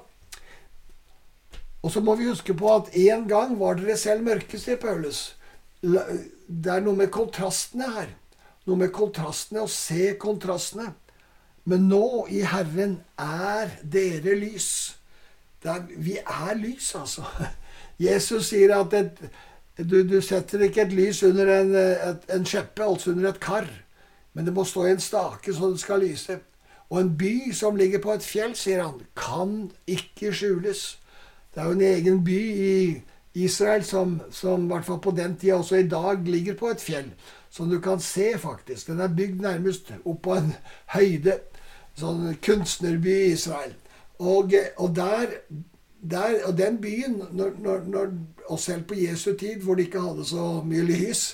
Og 1.88 1.92
så 1.94 2.02
må 2.04 2.18
vi 2.20 2.28
huske 2.28 2.52
på 2.58 2.68
at 2.74 2.90
en 3.00 3.30
gang 3.30 3.54
var 3.56 3.78
dere 3.80 3.96
selv 3.96 4.26
mørke, 4.28 4.60
sier 4.60 4.76
Paulus. 4.82 5.38
Det 5.80 6.74
er 6.74 6.82
noe 6.84 7.00
med 7.00 7.14
kontrastene 7.16 7.88
her. 7.94 8.10
Noe 8.68 8.82
med 8.82 8.92
kontrastene, 8.92 9.64
å 9.64 9.72
se 9.72 10.10
kontrastene. 10.20 10.90
Men 11.64 11.88
nå, 11.88 12.26
i 12.28 12.42
Herren, 12.44 12.98
er 13.16 13.72
dere 13.88 14.36
lys. 14.36 14.68
Er, 15.64 15.88
vi 15.96 16.18
er 16.20 16.60
lys, 16.60 16.92
altså. 17.00 17.24
Jesus 18.10 18.52
sier 18.52 18.76
at 18.76 18.92
et, 19.00 19.24
du, 19.80 20.02
du, 20.04 20.20
setter 20.20 20.68
ikke 20.68 20.90
et 20.90 21.00
lys 21.00 21.24
under 21.24 21.56
en, 21.56 21.74
et, 21.80 22.30
en 22.36 22.46
skjeppe, 22.52 22.84
altså 22.84 23.16
under 23.16 23.32
et 23.32 23.40
kar, 23.40 23.72
men 24.36 24.44
det 24.44 24.54
må 24.60 24.68
stå 24.68 24.90
i 24.90 24.94
en 24.98 25.02
stake 25.02 25.56
så 25.56 25.72
det 25.72 25.82
skal 25.88 26.04
lyse. 26.04 26.36
Og 26.92 27.00
en 27.00 27.16
by 27.16 27.52
som 27.56 27.80
ligger 27.80 28.04
på 28.04 28.12
et 28.12 28.28
fjell, 28.28 28.60
sier 28.60 28.84
han, 28.84 29.00
kan 29.16 29.70
ikke 29.88 30.36
skjules. 30.36 30.98
Det 31.58 31.64
er 31.64 31.70
jo 31.72 31.74
en 31.74 31.82
egen 31.82 32.18
by 32.22 32.42
i 32.54 33.02
Israel 33.34 33.82
som, 33.84 34.20
som 34.30 34.68
i 34.68 34.70
hvert 34.70 34.86
fall 34.86 35.00
på 35.02 35.14
den 35.18 35.32
tida 35.42 35.56
også 35.58 35.80
i 35.82 35.88
dag 35.90 36.22
ligger 36.30 36.54
på 36.54 36.70
et 36.70 36.84
fjell. 36.86 37.08
Som 37.50 37.72
du 37.72 37.80
kan 37.82 38.00
se, 38.00 38.28
faktisk. 38.38 38.92
Den 38.92 39.00
er 39.02 39.16
bygd 39.18 39.42
nærmest 39.42 39.90
opp 40.06 40.20
på 40.28 40.36
en 40.38 40.52
høyde. 40.94 41.40
Sånn 41.98 42.30
kunstnerby 42.46 43.16
i 43.24 43.32
Israel. 43.32 43.74
Og, 44.22 44.54
og 44.78 44.94
der, 45.02 45.34
der, 45.98 46.38
og 46.46 46.54
den 46.62 46.78
byen, 46.78 47.24
når, 47.32 47.58
når, 47.66 47.90
når, 47.90 48.14
og 48.46 48.62
selv 48.62 48.86
på 48.86 49.02
Jesu 49.02 49.34
tid, 49.34 49.66
hvor 49.66 49.82
de 49.82 49.90
ikke 49.90 50.06
hadde 50.06 50.30
så 50.30 50.62
mye 50.62 50.86
lys, 50.86 51.26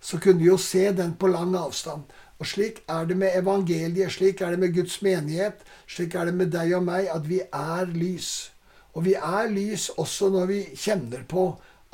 så 0.00 0.20
kunne 0.20 0.44
de 0.44 0.52
jo 0.52 0.60
se 0.60 0.90
den 0.92 1.16
på 1.16 1.32
lang 1.32 1.56
avstand. 1.56 2.04
Og 2.36 2.52
slik 2.52 2.84
er 2.84 3.08
det 3.08 3.16
med 3.16 3.32
evangeliet, 3.32 4.12
slik 4.12 4.44
er 4.44 4.52
det 4.52 4.60
med 4.60 4.76
Guds 4.76 5.00
menighet, 5.02 5.64
slik 5.88 6.20
er 6.20 6.28
det 6.28 6.36
med 6.36 6.52
deg 6.52 6.76
og 6.76 6.84
meg, 6.84 7.08
at 7.08 7.24
vi 7.32 7.40
er 7.48 7.88
lys. 7.96 8.50
Og 8.94 9.04
vi 9.06 9.14
er 9.14 9.50
lys 9.52 9.90
også 9.96 10.30
når 10.34 10.46
vi 10.50 10.60
kjenner 10.74 11.22
på 11.28 11.46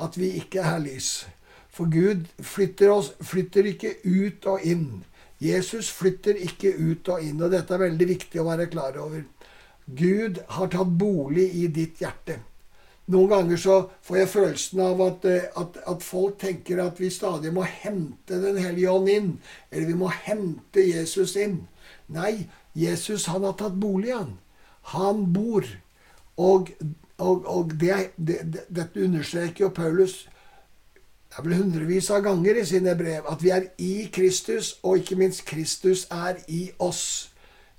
at 0.03 0.17
vi 0.17 0.33
ikke 0.41 0.63
er 0.65 0.79
lys. 0.81 1.27
For 1.69 1.89
Gud 1.93 2.25
flytter 2.41 2.89
oss 2.93 3.11
flytter 3.21 3.69
ikke 3.69 3.97
ut 4.03 4.45
og 4.49 4.65
inn. 4.65 5.03
Jesus 5.37 5.91
flytter 5.93 6.39
ikke 6.41 6.73
ut 6.73 7.09
og 7.13 7.21
inn, 7.21 7.41
og 7.41 7.53
dette 7.53 7.75
er 7.75 7.83
veldig 7.85 8.07
viktig 8.09 8.41
å 8.41 8.47
være 8.47 8.69
klar 8.71 8.97
over. 8.97 9.21
Gud 9.85 10.41
har 10.57 10.71
tatt 10.73 10.95
bolig 10.99 11.51
i 11.61 11.67
ditt 11.71 12.01
hjerte. 12.01 12.39
Noen 13.13 13.29
ganger 13.31 13.59
så 13.61 13.75
får 14.03 14.17
jeg 14.19 14.29
følelsen 14.33 14.81
av 14.83 15.01
at, 15.05 15.25
eh, 15.29 15.45
at, 15.55 15.77
at, 15.87 16.01
folk 16.03 16.41
tenker 16.41 16.81
at 16.83 16.97
vi 16.99 17.07
stadig 17.13 17.53
må 17.55 17.63
hente 17.63 18.41
Den 18.43 18.57
hellige 18.59 18.91
ånd 18.91 19.07
inn. 19.07 19.29
Eller 19.71 19.87
vi 19.87 19.95
må 19.95 20.09
hente 20.11 20.83
Jesus 20.83 21.37
inn. 21.39 21.61
Nei, 22.11 22.49
Jesus 22.75 23.29
han 23.31 23.47
har 23.47 23.55
tatt 23.61 23.79
bolig, 23.79 24.11
han. 24.11 24.35
Han 24.91 25.23
bor. 25.31 25.63
Og, 26.37 26.71
og, 27.17 27.45
og 27.45 27.71
det, 27.79 28.11
det, 28.17 28.65
dette 28.69 29.03
understreker 29.03 29.65
jo 29.65 29.69
Paulus 29.73 30.25
det 31.27 31.43
er 31.43 31.43
vel 31.43 31.57
hundrevis 31.59 32.07
av 32.09 32.21
ganger 32.25 32.57
i 32.57 32.65
sine 32.65 32.93
brev 32.97 33.25
at 33.29 33.41
vi 33.43 33.51
er 33.53 33.65
i 33.83 34.07
Kristus, 34.13 34.77
og 34.81 35.01
ikke 35.01 35.17
minst 35.19 35.43
Kristus 35.45 36.05
er 36.09 36.39
i 36.47 36.69
oss. 36.79 37.29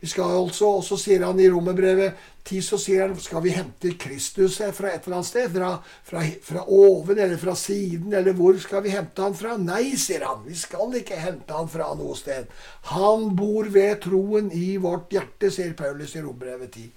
Vi 0.00 0.06
skal 0.06 0.22
altså, 0.30 0.66
Og 0.66 0.84
så 0.84 0.96
sier 0.96 1.24
han 1.26 1.40
i 1.40 1.48
Romerbrevet 1.50 2.12
10 2.44 2.60
så 2.62 2.78
sier 2.78 3.08
han, 3.08 3.16
skal 3.20 3.42
vi 3.42 3.50
hente 3.52 3.90
Kristus 3.98 4.60
fra 4.72 4.92
et 4.92 5.04
eller 5.04 5.18
annet 5.18 5.28
sted? 5.28 5.48
Fra, 5.52 5.72
fra, 6.04 6.22
fra, 6.42 6.62
oven 6.68 7.18
eller 7.18 7.36
fra 7.36 7.54
siden? 7.58 8.12
Eller 8.14 8.32
hvor 8.32 8.56
skal 8.62 8.84
vi 8.84 8.94
hente 8.94 9.22
han 9.22 9.34
fra? 9.34 9.56
Nei, 9.60 9.96
sier 10.00 10.24
han. 10.24 10.44
Vi 10.46 10.54
skal 10.56 10.94
ikke 11.00 11.18
hente 11.18 11.52
han 11.52 11.68
fra 11.68 11.90
noe 11.98 12.14
sted. 12.16 12.46
Han 12.94 13.34
bor 13.36 13.68
ved 13.74 13.98
troen 14.06 14.52
i 14.54 14.76
vårt 14.80 15.12
hjerte, 15.12 15.50
sier 15.50 15.74
Paulus 15.76 16.14
i 16.14 16.22
Romerbrevet 16.22 16.70
10. 16.72 16.88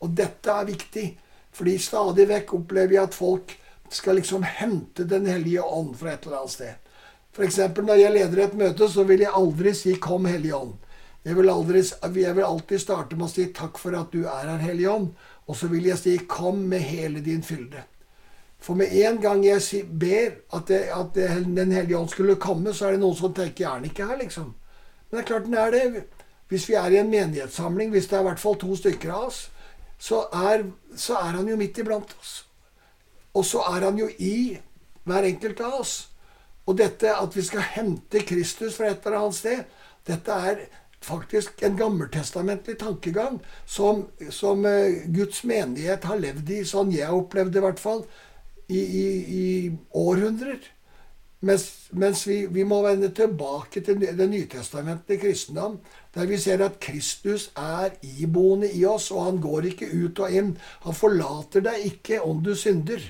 Og 0.00 0.10
dette 0.10 0.50
er 0.50 0.70
viktig, 0.70 1.06
fordi 1.54 1.76
stadig 1.78 2.26
vekk 2.28 2.54
opplever 2.58 2.98
jeg 2.98 3.08
at 3.08 3.14
folk 3.14 3.54
skal 3.94 4.16
liksom 4.18 4.42
hente 4.42 5.04
Den 5.04 5.26
hellige 5.26 5.62
ånd 5.62 5.94
fra 5.96 6.12
et 6.12 6.26
eller 6.26 6.40
annet 6.42 6.50
sted. 6.50 6.74
F.eks. 7.34 7.58
når 7.76 7.98
jeg 7.98 8.14
leder 8.14 8.44
et 8.44 8.54
møte, 8.54 8.88
så 8.88 9.02
vil 9.04 9.20
jeg 9.20 9.34
aldri 9.34 9.74
si 9.74 9.94
'Kom, 9.94 10.24
Hellige 10.24 10.54
ånd'. 10.54 10.76
Jeg 11.24 11.36
vil, 11.36 11.48
aldri, 11.48 11.80
jeg 12.20 12.36
vil, 12.36 12.44
alltid 12.44 12.78
starte 12.78 13.16
med 13.16 13.26
å 13.26 13.32
si 13.32 13.46
'takk 13.46 13.78
for 13.78 13.96
at 13.96 14.12
du 14.12 14.24
er 14.24 14.48
her, 14.48 14.58
Hellige 14.58 14.90
Ånd'. 14.90 15.08
Og 15.48 15.56
så 15.56 15.66
vil 15.68 15.84
jeg 15.84 15.98
si 15.98 16.16
'kom 16.18 16.58
med 16.68 16.80
hele 16.80 17.20
din 17.20 17.42
fylde'. 17.42 17.82
For 18.60 18.74
med 18.74 18.92
en 18.92 19.20
gang 19.20 19.44
jeg 19.44 19.84
ber 20.00 20.30
at, 20.52 20.68
det, 20.68 20.82
at 20.94 21.14
det, 21.14 21.56
Den 21.56 21.72
hellige 21.72 21.98
ånd 21.98 22.08
skulle 22.08 22.36
komme, 22.36 22.72
så 22.72 22.86
er 22.86 22.90
det 22.90 23.00
noen 23.00 23.16
som 23.16 23.34
tenker 23.34 23.68
'er 23.68 23.74
den 23.74 23.90
ikke 23.90 24.06
her', 24.06 24.18
liksom? 24.18 24.54
Men 25.10 25.18
det 25.18 25.18
er 25.18 25.26
klart 25.26 25.44
den 25.44 25.54
er 25.54 25.70
det. 25.70 26.04
Hvis 26.48 26.68
vi 26.68 26.74
er 26.74 26.90
i 26.90 26.96
en 26.96 27.10
menighetssamling, 27.10 27.90
hvis 27.90 28.06
det 28.06 28.16
er 28.16 28.20
i 28.20 28.28
hvert 28.28 28.40
fall 28.40 28.54
to 28.54 28.76
stykker 28.76 29.12
av 29.12 29.26
oss, 29.26 29.50
så 30.04 30.26
er, 30.36 30.66
så 30.96 31.16
er 31.16 31.38
han 31.38 31.48
jo 31.48 31.56
midt 31.56 31.78
iblant 31.80 32.12
oss. 32.20 32.42
Og 33.34 33.46
så 33.48 33.62
er 33.72 33.86
han 33.86 33.98
jo 33.98 34.08
i 34.20 34.58
hver 35.08 35.28
enkelt 35.30 35.62
av 35.64 35.80
oss. 35.80 35.94
Og 36.68 36.76
dette 36.80 37.12
at 37.12 37.36
vi 37.36 37.44
skal 37.44 37.64
hente 37.74 38.24
Kristus 38.28 38.76
fra 38.78 38.90
et 38.90 39.04
eller 39.04 39.20
annet 39.20 39.38
sted, 39.38 39.64
dette 40.08 40.36
er 40.48 40.66
faktisk 41.04 41.62
en 41.64 41.76
gammeltestamentlig 41.76 42.78
tankegang 42.80 43.40
som, 43.68 44.06
som 44.32 44.64
uh, 44.64 45.02
Guds 45.12 45.42
menighet 45.44 46.06
har 46.08 46.20
levd 46.20 46.52
i, 46.52 46.62
sånn 46.68 46.92
jeg 46.94 47.08
har 47.08 47.16
opplevd 47.16 47.58
i 47.58 47.64
hvert 47.64 47.82
fall, 47.82 48.04
i, 48.68 48.80
i, 48.80 49.04
i 49.40 49.44
århundrer. 50.00 50.62
Mens, 51.44 51.64
mens 51.92 52.22
vi, 52.26 52.38
vi, 52.48 52.62
må 52.64 52.78
vende 52.86 53.10
tilbake 53.12 53.82
til 53.84 54.00
det 54.00 54.28
nytestamentlige 54.30 55.20
kristendom, 55.26 55.76
der 56.14 56.28
vi 56.30 56.38
ser 56.40 56.62
at 56.64 56.78
Kristus 56.80 57.50
er 57.60 57.92
iboende 58.00 58.70
i 58.72 58.84
oss, 58.88 59.10
og 59.12 59.26
han 59.26 59.40
går 59.44 59.68
ikke 59.72 59.90
ut 59.92 60.22
og 60.24 60.32
inn. 60.38 60.54
Han 60.86 60.96
forlater 60.96 61.66
deg 61.66 61.84
ikke 61.90 62.22
om 62.24 62.40
du 62.46 62.54
synder. 62.56 63.02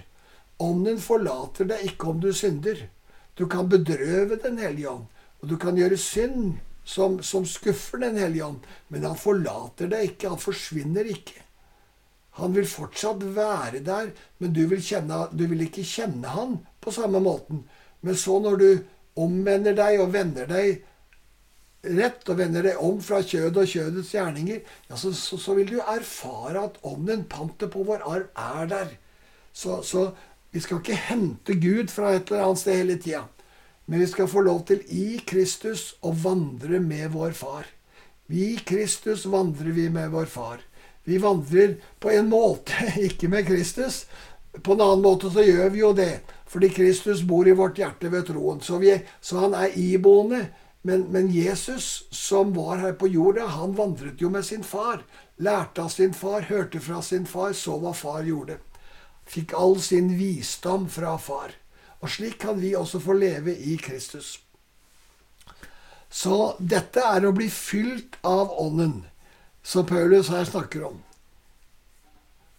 Ånden 0.65 0.99
forlater 1.03 1.69
deg 1.71 1.87
ikke 1.93 2.11
om 2.11 2.21
du 2.25 2.33
synder. 2.35 2.83
Du 3.39 3.47
kan 3.51 3.69
bedrøve 3.69 4.39
Den 4.43 4.59
hellige 4.59 4.91
ånd, 4.91 5.07
og 5.43 5.49
du 5.51 5.57
kan 5.59 5.79
gjøre 5.79 5.99
synd 5.99 6.57
som, 6.85 7.21
som 7.23 7.47
skuffer 7.47 8.03
Den 8.03 8.19
hellige 8.19 8.47
ånd. 8.47 8.67
Men 8.89 9.07
han 9.07 9.19
forlater 9.19 9.91
deg 9.91 10.11
ikke. 10.11 10.35
Han 10.35 10.43
forsvinner 10.43 11.07
ikke. 11.11 11.39
Han 12.41 12.55
vil 12.55 12.67
fortsatt 12.67 13.23
være 13.37 13.85
der, 13.87 14.11
men 14.43 14.55
du 14.55 14.65
vil, 14.67 14.83
kjenne, 14.83 15.29
du 15.31 15.47
vil 15.47 15.69
ikke 15.69 15.87
kjenne 15.87 16.35
han 16.35 16.57
på 16.83 16.91
samme 16.95 17.21
måten. 17.23 17.63
Men 18.05 18.19
så 18.21 18.39
når 18.43 18.61
du 18.61 18.69
omvender 19.21 19.77
deg 19.79 20.03
og 20.03 20.13
vender 20.15 20.49
deg 20.51 20.83
rett 21.85 22.29
og 22.33 22.39
vender 22.39 22.65
deg 22.65 22.81
om 22.81 23.01
fra 23.05 23.21
kjød 23.25 23.59
og 23.61 23.69
kjødets 23.69 24.13
gjerninger, 24.15 24.61
ja, 24.89 24.97
så, 24.97 25.13
så, 25.17 25.39
så, 25.41 25.57
vil 25.57 25.75
du 25.75 25.79
erfare 25.81 26.67
at 26.69 26.79
ånden, 26.87 27.27
pantet 27.29 27.73
på 27.75 27.85
vår 27.85 28.05
arv, 28.09 28.29
er 28.37 28.71
der. 28.71 28.95
Så, 29.53 29.83
så 29.85 30.09
vi 30.55 30.63
skal 30.65 30.81
ikke 30.81 31.01
hente 31.11 31.57
Gud 31.61 31.93
fra 31.93 32.15
et 32.15 32.31
eller 32.31 32.47
annet 32.49 32.63
sted 32.63 32.79
hele 32.81 32.99
tida. 33.03 33.25
Men 33.87 34.01
vi 34.01 34.09
skal 34.09 34.31
få 34.31 34.41
lov 34.47 34.63
til 34.69 34.85
i 34.89 35.19
Kristus 35.29 35.93
å 36.01 36.15
vandre 36.17 36.81
med 36.81 37.11
vår 37.13 37.35
far. 37.37 37.67
I 38.33 38.55
Kristus 38.65 39.27
vandrer 39.29 39.75
vi 39.77 39.91
med 39.93 40.15
vår 40.15 40.31
far. 40.33 40.63
Vi 41.05 41.19
vandrer 41.21 41.77
på 42.01 42.13
en 42.15 42.31
måte 42.33 42.89
ikke 43.09 43.29
med 43.29 43.45
Kristus. 43.51 44.05
På 44.63 44.73
en 44.73 44.85
annen 44.87 45.05
måte 45.05 45.29
så 45.35 45.45
gjør 45.45 45.75
vi 45.75 45.83
jo 45.83 45.93
det, 45.97 46.23
fordi 46.47 46.69
Kristus 46.69 47.23
bor 47.23 47.49
i 47.49 47.57
vårt 47.57 47.79
hjerte 47.79 48.11
ved 48.13 48.27
troen. 48.29 48.61
Så, 48.61 48.79
vi, 48.79 48.95
så 49.21 49.41
han 49.47 49.57
er 49.59 49.79
iboende. 49.79 50.45
Men, 50.87 51.07
men, 51.13 51.31
Jesus, 51.33 52.05
som 52.13 52.53
var 52.53 52.77
her 52.77 52.93
på 53.01 53.09
jorda, 53.09 53.47
han 53.57 53.73
vandret 53.77 54.21
jo 54.21 54.29
med 54.31 54.45
sin 54.45 54.65
far. 54.65 55.01
Lærte 55.41 55.83
av 55.83 55.89
sin 55.89 56.13
far, 56.15 56.45
hørte 56.51 56.81
fra 56.81 57.01
sin 57.03 57.25
far, 57.27 57.55
så 57.57 57.79
hva 57.81 57.95
far 57.97 58.27
gjorde. 58.29 58.59
Fikk 59.25 59.55
all 59.57 59.79
sin 59.81 60.13
visdom 60.19 60.85
fra 60.93 61.17
far. 61.19 61.57
Og 62.05 62.13
slik 62.13 62.37
kan 62.45 62.61
vi 62.61 62.75
også 62.77 63.01
få 63.01 63.17
leve 63.17 63.57
i 63.57 63.79
Kristus. 63.81 64.37
Så 66.13 66.55
dette 66.61 67.01
er 67.01 67.25
å 67.25 67.33
bli 67.33 67.49
fylt 67.51 68.21
av 68.23 68.53
Ånden, 68.61 69.07
som 69.65 69.89
Paulus 69.89 70.29
her 70.29 70.45
snakker 70.45 70.85
om. 70.93 71.01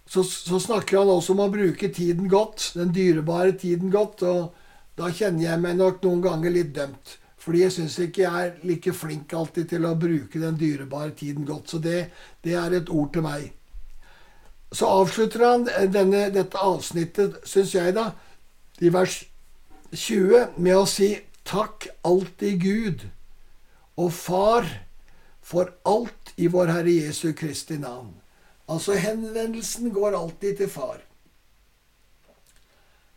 Så, 0.05 0.23
så, 0.23 0.59
snakker 0.61 0.99
han 1.01 1.09
også 1.09 1.33
om 1.33 1.43
å 1.47 1.51
bruke 1.53 1.89
tiden 1.89 2.29
godt, 2.29 2.71
den 2.77 2.93
dyrebare 2.93 3.55
tiden 3.57 3.91
godt. 3.93 4.21
Og 4.23 4.97
da 4.99 5.09
kjenner 5.11 5.47
jeg 5.47 5.61
meg 5.63 5.79
nok 5.79 6.03
noen 6.05 6.23
ganger 6.23 6.53
litt 6.53 6.73
dømt. 6.75 7.17
Fordi 7.41 7.61
jeg 7.61 7.73
syns 7.75 7.97
ikke 8.01 8.23
jeg 8.23 8.47
er 8.47 8.65
like 8.65 8.93
flink 8.93 9.33
alltid 9.37 9.69
til 9.73 9.85
å 9.85 9.97
bruke 9.99 10.41
den 10.41 10.57
dyrebare 10.57 11.13
tiden 11.17 11.45
godt. 11.45 11.73
Så 11.73 11.81
det, 11.81 12.07
det 12.45 12.55
er 12.57 12.73
et 12.73 12.89
ord 12.89 13.11
til 13.13 13.25
meg. 13.25 13.51
Så 14.73 14.89
avslutter 14.89 15.45
han 15.45 15.67
denne, 15.93 16.27
dette 16.33 16.59
avsnittet, 16.59 17.37
syns 17.47 17.75
jeg, 17.75 17.93
da, 17.95 18.09
i 18.81 18.89
vers 18.91 19.21
20 19.93 20.57
med 20.57 20.75
å 20.75 20.87
si 20.89 21.13
takk 21.47 21.87
alltid 22.03 22.59
Gud 22.63 23.05
og 24.01 24.11
Far 24.11 24.67
for 25.45 25.69
alt 25.85 26.33
i 26.41 26.49
vår 26.51 26.73
Herre 26.73 26.97
Jesu 26.97 27.29
Kristi 27.37 27.77
navn. 27.79 28.11
Altså 28.67 28.95
henvendelsen 28.97 29.91
går 29.93 30.17
alltid 30.17 30.57
til 30.57 30.69
Far. 30.69 31.01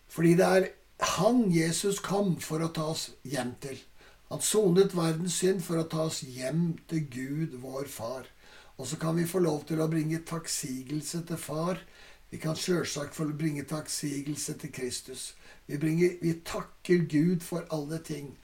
Fordi 0.08 0.34
det 0.36 0.44
er 0.44 0.66
han 1.18 1.44
Jesus 1.52 2.00
kom 2.02 2.36
for 2.42 2.64
å 2.64 2.72
ta 2.74 2.88
oss 2.92 3.10
hjem 3.22 3.54
til. 3.62 3.78
Han 4.28 4.42
sonet 4.44 4.96
verdens 4.96 5.38
synd 5.40 5.62
for 5.64 5.80
å 5.80 5.86
ta 5.88 6.08
oss 6.08 6.20
hjem 6.26 6.74
til 6.90 7.06
Gud, 7.12 7.54
vår 7.62 7.88
Far. 7.88 8.26
Og 8.78 8.86
så 8.86 8.98
kan 9.00 9.16
vi 9.16 9.26
få 9.26 9.40
lov 9.42 9.64
til 9.66 9.80
å 9.80 9.88
bringe 9.90 10.20
takksigelse 10.26 11.22
til 11.30 11.40
Far. 11.40 11.80
Vi 12.30 12.38
kan 12.42 12.58
sjølsagt 12.58 13.16
få 13.16 13.24
bringe 13.32 13.64
takksigelse 13.64 14.58
til 14.60 14.72
Kristus. 14.72 15.32
Vi, 15.66 15.78
bringer, 15.78 16.18
vi, 16.20 16.34
takker 16.44 17.06
Gud 17.08 17.40
for 17.40 17.64
alle 17.72 18.02
ting. 18.04 18.34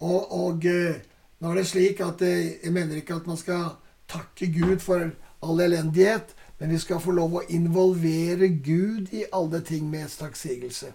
Og, 0.00 0.32
og 0.32 0.66
eh, 0.66 0.98
nå 1.38 1.52
er 1.52 1.60
det 1.60 1.68
slik 1.70 2.02
at 2.04 2.24
eh, 2.26 2.56
jeg 2.64 2.74
mener 2.74 2.98
ikke 2.98 3.20
at 3.20 3.30
man 3.30 3.38
skal 3.38 3.76
takke 4.10 4.50
Gud 4.52 4.82
for 4.82 5.12
all 5.46 5.62
elendighet, 5.64 6.34
men 6.58 6.72
vi 6.72 6.80
skal 6.82 7.00
få 7.02 7.14
lov 7.16 7.38
å 7.38 7.46
involvere 7.52 8.48
Gud 8.64 9.12
i 9.14 9.26
alle 9.32 9.60
ting 9.66 9.88
med 9.92 10.10
takksigelse. 10.18 10.92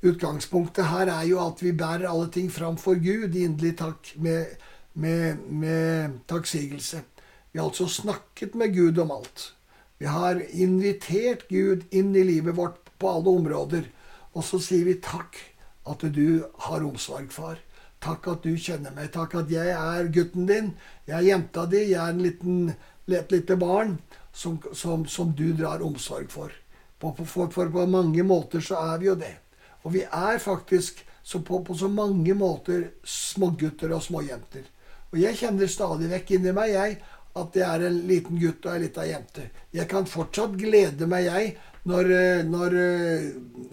Utgangspunktet 0.00 0.88
her 0.88 1.10
er 1.12 1.26
jo 1.28 1.40
at 1.42 1.60
vi 1.60 1.74
bærer 1.76 2.08
alle 2.08 2.30
ting 2.32 2.48
fram 2.52 2.78
for 2.80 2.96
Gud 2.96 3.36
i 3.36 3.44
inderlig 3.44 3.76
takk 3.82 4.12
med, 4.16 4.54
med, 4.94 5.42
med 5.50 6.20
takksigelse. 6.30 7.02
Vi 7.52 7.58
har 7.58 7.66
altså 7.66 7.88
snakket 7.90 8.54
med 8.54 8.74
Gud 8.74 8.98
om 9.02 9.10
alt. 9.10 9.50
Vi 9.98 10.06
har 10.08 10.40
invitert 10.56 11.48
Gud 11.48 11.82
inn 11.90 12.14
i 12.16 12.24
livet 12.24 12.56
vårt 12.56 12.88
på 12.98 13.10
alle 13.10 13.34
områder. 13.42 13.88
Og 14.32 14.46
så 14.46 14.60
sier 14.62 14.86
vi 14.86 15.00
takk 15.02 15.36
at 15.90 16.04
du 16.14 16.46
har 16.68 16.86
omsorg, 16.86 17.28
far. 17.34 17.58
Takk 18.00 18.30
at 18.32 18.46
du 18.46 18.54
kjenner 18.56 18.94
meg. 18.96 19.10
Takk 19.12 19.34
at 19.42 19.50
jeg 19.52 19.74
er 19.74 20.08
gutten 20.14 20.46
din. 20.48 20.70
Jeg 21.04 21.18
er 21.18 21.26
jenta 21.26 21.66
di. 21.68 21.82
Jeg 21.90 22.00
er 22.00 22.14
en 22.14 22.22
liten, 22.24 22.70
et 23.18 23.32
lite 23.32 23.56
barn 23.58 23.98
som, 24.32 24.58
som, 24.72 25.06
som, 25.06 25.32
du 25.36 25.52
drar 25.52 25.82
omsorg 25.82 26.30
for. 26.30 26.52
På, 27.00 27.14
for, 27.24 27.50
for 27.50 27.70
på 27.72 27.86
mange 27.86 28.22
måter 28.22 28.62
så 28.64 28.78
er 28.92 28.98
vi 29.00 29.08
jo 29.10 29.16
det. 29.18 29.34
Og 29.82 29.94
vi 29.94 30.04
er 30.04 30.38
faktisk 30.38 31.00
så 31.22 31.40
på, 31.40 31.62
på, 31.64 31.74
så 31.74 31.88
mange 31.88 32.34
måter 32.34 32.90
smågutter 33.04 33.92
og 33.94 34.02
småjenter. 34.04 34.68
Og 35.10 35.18
jeg 35.18 35.38
kjenner 35.40 35.70
stadig 35.70 36.10
vekk 36.10 36.36
inni 36.36 36.52
meg 36.54 36.74
jeg, 36.74 37.00
at 37.40 37.56
jeg 37.56 37.66
er 37.66 37.86
en 37.86 37.98
liten 38.08 38.38
gutt 38.40 38.66
og 38.66 38.72
ei 38.74 38.84
lita 38.84 39.04
jente. 39.06 39.44
Jeg 39.74 39.86
kan 39.90 40.08
fortsatt 40.08 40.56
glede 40.58 41.06
meg, 41.10 41.28
jeg, 41.28 41.52
når, 41.90 42.10
eh, 42.16 42.42
når 42.46 42.76
eh, 42.80 43.28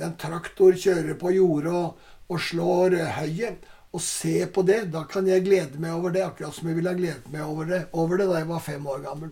en 0.05 0.13
traktor 0.19 0.77
kjører 0.77 1.17
på 1.19 1.33
jordet 1.35 1.73
og, 1.73 2.05
og, 2.29 2.37
slår 2.41 2.97
høyet. 3.17 3.65
Og 3.95 4.01
se 4.03 4.45
på 4.53 4.63
det. 4.67 4.81
Da 4.93 5.03
kan 5.09 5.27
jeg 5.29 5.45
glede 5.45 5.79
meg 5.81 5.95
over 5.95 6.13
det, 6.13 6.25
akkurat 6.25 6.55
som 6.55 6.67
jeg 6.69 6.79
ville 6.79 6.91
ha 6.91 6.97
gledet 6.97 7.31
meg 7.33 7.45
over 7.45 7.69
det, 7.69 7.83
over 7.93 8.19
det 8.19 8.27
da 8.29 8.41
jeg 8.41 8.49
var 8.49 8.65
fem 8.65 8.87
år 8.87 9.05
gammel. 9.05 9.31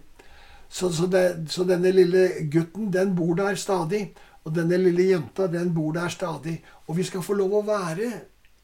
Så, 0.69 0.89
så, 0.93 1.07
det, 1.07 1.25
så 1.51 1.63
denne 1.67 1.91
lille 1.93 2.27
gutten, 2.51 2.89
den 2.91 3.13
bor 3.15 3.35
der 3.37 3.59
stadig. 3.59 4.07
Og 4.45 4.53
denne 4.53 4.77
lille 4.77 5.09
jenta, 5.09 5.47
den 5.51 5.73
bor 5.73 5.93
der 5.95 6.09
stadig. 6.13 6.59
Og 6.87 6.97
vi 6.97 7.05
skal 7.07 7.23
få 7.25 7.37
lov 7.37 7.59
å 7.59 7.65
være 7.67 8.11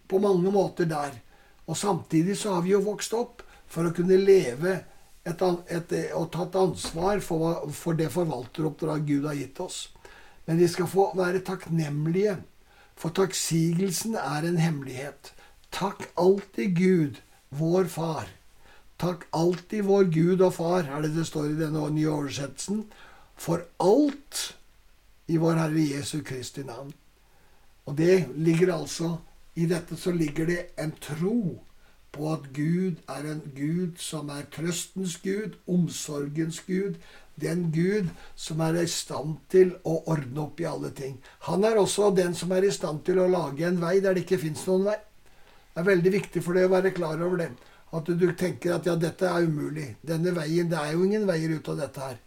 på 0.09 0.19
mange 0.21 0.51
måter 0.53 0.89
der. 0.89 1.13
Og 1.65 1.77
samtidig 1.77 2.37
så 2.37 2.57
har 2.57 2.65
vi 2.65 2.73
jo 2.73 2.83
vokst 2.85 3.13
opp 3.17 3.43
for 3.71 3.87
å 3.87 3.93
kunne 3.95 4.17
leve 4.19 4.81
et, 5.23 5.41
et, 5.71 5.93
og 6.17 6.31
tatt 6.33 6.57
ansvar 6.59 7.21
for, 7.23 7.67
for 7.75 7.97
det 7.97 8.09
forvalteroppdraget 8.13 9.07
Gud 9.07 9.27
har 9.29 9.37
gitt 9.37 9.61
oss. 9.63 9.83
Men 10.45 10.59
vi 10.59 10.67
skal 10.67 10.89
få 10.89 11.11
være 11.17 11.43
takknemlige, 11.45 12.39
for 12.97 13.13
takksigelsen 13.15 14.17
er 14.19 14.45
en 14.49 14.59
hemmelighet. 14.61 15.31
Takk 15.71 16.07
alltid 16.19 16.75
Gud, 16.77 17.21
vår 17.49 17.85
Far. 17.85 18.27
Takk 19.01 19.23
alltid 19.31 19.87
vår 19.87 20.03
Gud 20.13 20.41
og 20.45 20.53
Far, 20.59 20.85
er 20.85 21.01
det 21.01 21.15
det 21.15 21.25
står 21.29 21.53
i 21.53 21.59
denne 21.63 21.87
nye 21.95 22.11
oversettelsen, 22.11 22.83
for 23.35 23.63
alt 23.81 24.43
i 25.31 25.39
vår 25.41 25.57
Herre 25.63 25.87
Jesu 25.95 26.19
Kristi 26.27 26.63
navn. 26.67 26.91
Og 27.89 27.97
det 27.97 28.27
ligger 28.35 28.75
altså 28.75 29.17
I 29.55 29.65
dette 29.67 29.97
så 29.99 30.13
ligger 30.15 30.45
det 30.47 30.59
en 30.79 30.93
tro 31.01 31.59
på 32.11 32.27
at 32.31 32.45
Gud 32.55 33.01
er 33.09 33.25
en 33.27 33.41
Gud 33.55 33.97
som 33.99 34.29
er 34.31 34.45
trøstens 34.51 35.17
Gud, 35.23 35.57
omsorgens 35.67 36.61
Gud. 36.67 36.95
Er 37.41 37.55
Gud 37.73 38.09
som 38.35 38.59
er 38.61 38.77
i 38.83 38.87
stand 38.87 39.39
til 39.49 39.73
å 39.83 40.03
ordne 40.11 40.43
opp 40.43 40.59
i 40.61 40.67
alle 40.69 40.91
ting. 40.93 41.15
Han 41.47 41.63
er 41.65 41.79
også 41.79 42.11
den 42.15 42.35
som 42.37 42.51
er 42.51 42.67
i 42.67 42.71
stand 42.71 43.01
til 43.07 43.19
å 43.19 43.29
lage 43.31 43.65
en 43.67 43.81
vei 43.81 43.99
der 43.99 44.13
det 44.13 44.27
ikke 44.27 44.43
fins 44.43 44.67
noen 44.69 44.91
vei. 44.91 44.99
Det 45.73 45.81
er 45.81 45.87
veldig 45.87 46.11
viktig 46.11 46.43
for 46.43 46.57
deg 46.57 46.67
å 46.67 46.73
være 46.73 46.91
klar 46.95 47.21
over 47.23 47.39
det. 47.39 47.51
At 47.95 48.07
du 48.07 48.27
tenker 48.39 48.75
at 48.75 48.87
ja, 48.87 48.95
dette 48.95 49.27
er 49.27 49.47
umulig. 49.47 49.95
Denne 50.07 50.33
veien, 50.35 50.69
Det 50.69 50.77
er 50.77 50.93
jo 50.93 51.03
ingen 51.03 51.27
veier 51.27 51.55
ut 51.55 51.69
av 51.69 51.77
dette 51.79 51.99
her. 51.99 52.17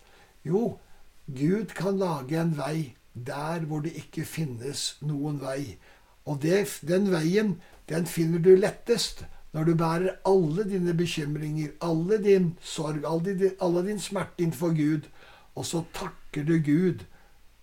Jo, 0.45 0.79
Gud 1.27 1.73
kan 1.75 1.99
lage 1.99 2.37
en 2.41 2.57
vei 2.57 2.97
der 3.15 3.65
hvor 3.69 3.81
det 3.81 3.95
ikke 3.97 4.25
finnes 4.25 4.97
noen 5.01 5.41
vei. 5.41 5.79
Og 6.25 6.41
det, 6.43 6.81
den 6.83 7.11
veien, 7.13 7.61
den 7.89 8.07
finner 8.07 8.41
du 8.41 8.55
lettest 8.57 9.25
når 9.55 9.65
du 9.65 9.75
bærer 9.79 10.17
alle 10.27 10.65
dine 10.67 10.97
bekymringer, 10.99 11.77
alle 11.81 12.19
din 12.19 12.57
sorg, 12.61 13.05
alle 13.07 13.37
din, 13.39 13.53
alle 13.63 13.85
din 13.87 14.01
smerte 14.01 14.43
innenfor 14.43 14.75
Gud, 14.75 15.07
og 15.55 15.67
så 15.67 15.85
takker 15.95 16.43
du 16.43 16.59
Gud 16.59 17.05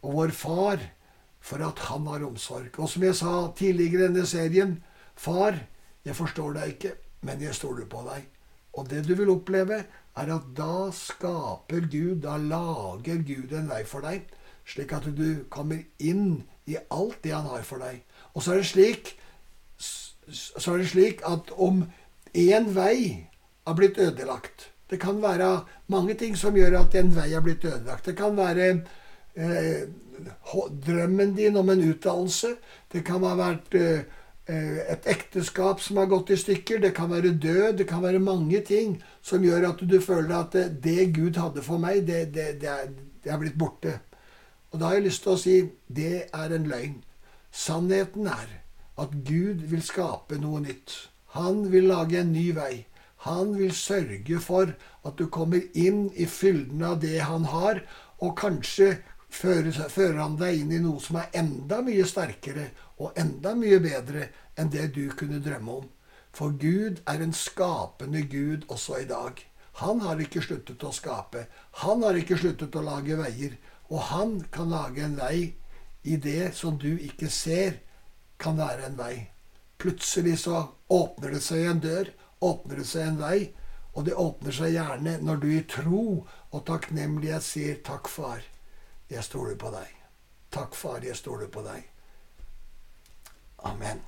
og 0.02 0.14
vår 0.14 0.32
Far 0.32 0.86
for 1.42 1.58
at 1.66 1.80
Han 1.90 2.08
har 2.08 2.24
omsorg. 2.24 2.80
Og 2.80 2.90
som 2.90 3.04
jeg 3.04 3.16
sa 3.16 3.52
tidligere 3.58 3.98
i 3.98 4.08
denne 4.08 4.26
serien 4.26 4.78
Far, 5.16 5.58
jeg 6.06 6.18
forstår 6.18 6.56
deg 6.58 6.76
ikke, 6.76 6.94
men 7.28 7.42
jeg 7.44 7.56
stoler 7.56 7.88
på 7.90 8.04
deg. 8.08 8.26
Og 8.80 8.88
det 8.90 9.04
du 9.08 9.14
vil 9.20 9.34
oppleve, 9.34 9.84
er 10.18 10.32
at 10.36 10.48
da 10.58 10.90
skaper 10.96 11.88
Gud, 11.92 12.22
da 12.26 12.38
lager 12.38 13.22
Gud 13.28 13.54
en 13.56 13.70
vei 13.70 13.84
for 13.88 14.04
deg, 14.06 14.26
slik 14.68 14.94
at 14.96 15.08
du 15.16 15.44
kommer 15.52 15.82
inn 16.00 16.44
i 16.70 16.78
alt 16.92 17.22
det 17.24 17.34
han 17.36 17.50
har 17.52 17.64
for 17.68 17.84
deg. 17.84 18.02
Og 18.34 18.44
så 18.44 18.56
er 18.56 18.62
det 18.62 18.70
slik, 18.72 19.14
så 19.78 20.74
er 20.74 20.82
det 20.82 20.92
slik 20.92 21.24
at 21.28 21.52
om 21.58 21.84
én 22.32 22.70
vei 22.76 23.28
har 23.68 23.76
blitt 23.76 23.98
ødelagt 24.00 24.70
Det 24.92 25.00
kan 25.00 25.22
være 25.22 25.64
mange 25.88 26.14
ting 26.20 26.36
som 26.36 26.56
gjør 26.56 26.82
at 26.82 26.96
en 27.00 27.14
vei 27.16 27.30
har 27.32 27.42
blitt 27.42 27.64
ødelagt. 27.64 28.06
Det 28.06 28.16
kan 28.18 28.36
være 28.36 28.66
eh, 29.36 29.88
drømmen 30.86 31.32
din 31.36 31.56
om 31.56 31.70
en 31.70 31.84
utdannelse. 31.84 32.50
Det 32.92 33.06
kan 33.08 33.24
ha 33.24 33.38
vært 33.40 33.72
Eh, 33.72 34.04
et 34.48 35.08
ekteskap 35.08 35.82
som 35.82 35.98
har 35.98 36.10
gått 36.12 36.32
i 36.34 36.38
stykker. 36.38 36.80
Det 36.82 36.94
kan 36.98 37.12
være 37.12 37.34
død. 37.34 37.78
Det 37.78 37.88
kan 37.90 38.02
være 38.04 38.20
mange 38.20 38.62
ting 38.66 38.98
som 39.22 39.44
gjør 39.44 39.70
at 39.70 39.84
du 39.86 40.00
føler 40.02 40.36
at 40.40 40.58
det 40.84 41.14
Gud 41.16 41.38
hadde 41.38 41.64
for 41.64 41.82
meg, 41.82 42.08
det, 42.08 42.34
det, 42.36 42.62
det, 42.62 42.70
er, 42.70 42.90
det 43.24 43.32
er, 43.32 43.40
blitt 43.40 43.60
borte. 43.60 44.00
Og 44.72 44.80
da 44.80 44.90
har 44.90 45.00
jeg 45.00 45.10
lyst 45.10 45.24
til 45.24 45.34
å 45.36 45.40
si 45.40 45.58
det 45.88 46.28
er 46.34 46.56
en 46.56 46.68
løgn. 46.72 47.02
Sannheten 47.52 48.28
er 48.32 48.62
at 49.02 49.18
Gud 49.28 49.66
vil 49.72 49.84
skape 49.84 50.40
noe 50.40 50.62
nytt. 50.64 50.96
Han 51.36 51.68
vil 51.72 51.90
lage 51.92 52.20
en 52.20 52.34
ny 52.34 52.52
vei. 52.56 52.86
Han 53.28 53.54
vil 53.58 53.74
sørge 53.76 54.40
for 54.42 54.72
at 55.06 55.18
du 55.20 55.28
kommer 55.30 55.62
inn 55.78 56.10
i 56.18 56.26
fylden 56.26 56.82
av 56.84 57.02
det 57.04 57.20
han 57.22 57.46
har, 57.52 57.84
og 58.22 58.38
kanskje 58.38 58.96
fører, 59.32 59.72
fører 59.90 60.20
han 60.22 60.38
deg 60.40 60.60
inn 60.62 60.74
i 60.76 60.82
noe 60.84 61.02
som 61.04 61.18
er 61.22 61.32
enda 61.42 61.82
mye 61.86 62.06
sterkere 62.08 62.68
og 63.00 63.18
enda 63.20 63.56
mye 63.58 63.80
bedre 63.84 64.28
enn 64.60 64.72
det 64.74 64.92
du 64.96 65.08
kunne 65.18 65.42
drømme 65.44 65.78
om. 65.82 65.88
For 66.32 66.54
Gud 66.56 67.02
er 67.10 67.24
en 67.24 67.34
skapende 67.36 68.22
Gud 68.32 68.68
også 68.72 69.02
i 69.02 69.08
dag. 69.10 69.40
Han 69.82 70.04
har 70.04 70.20
ikke 70.22 70.44
sluttet 70.44 70.84
å 70.84 70.92
skape. 70.96 71.46
Han 71.84 72.04
har 72.06 72.20
ikke 72.20 72.38
sluttet 72.40 72.76
å 72.76 72.84
lage 72.86 73.18
veier. 73.20 73.58
Og 73.92 74.00
han 74.12 74.38
kan 74.52 74.72
lage 74.72 75.04
en 75.04 75.18
vei 75.20 75.54
i 76.08 76.16
det 76.16 76.54
som 76.56 76.78
du 76.80 76.94
ikke 76.96 77.30
ser 77.30 77.82
kan 78.42 78.58
være 78.58 78.88
en 78.88 78.98
vei. 79.00 79.16
Plutselig 79.82 80.38
så 80.46 80.62
åpner 80.94 81.36
det 81.36 81.42
seg 81.44 81.66
en 81.68 81.82
dør, 81.84 82.12
åpner 82.40 82.82
det 82.82 82.88
seg 82.88 83.08
en 83.08 83.20
vei, 83.20 83.40
og 83.94 84.06
det 84.08 84.16
åpner 84.16 84.56
seg 84.56 84.76
gjerne 84.76 85.18
når 85.26 85.42
du 85.42 85.48
i 85.52 85.64
tro 85.68 86.04
og 86.52 86.66
takknemlighet 86.68 87.44
sier 87.44 87.80
'Takk, 87.84 88.08
far, 88.08 88.42
jeg 89.12 89.24
stoler 89.24 89.56
på 89.56 89.72
deg'. 89.72 89.98
Takk, 90.52 90.76
far, 90.76 91.04
jeg 91.04 91.16
stoler 91.16 91.48
på 91.48 91.62
deg. 91.62 91.90
Amen. 93.64 94.02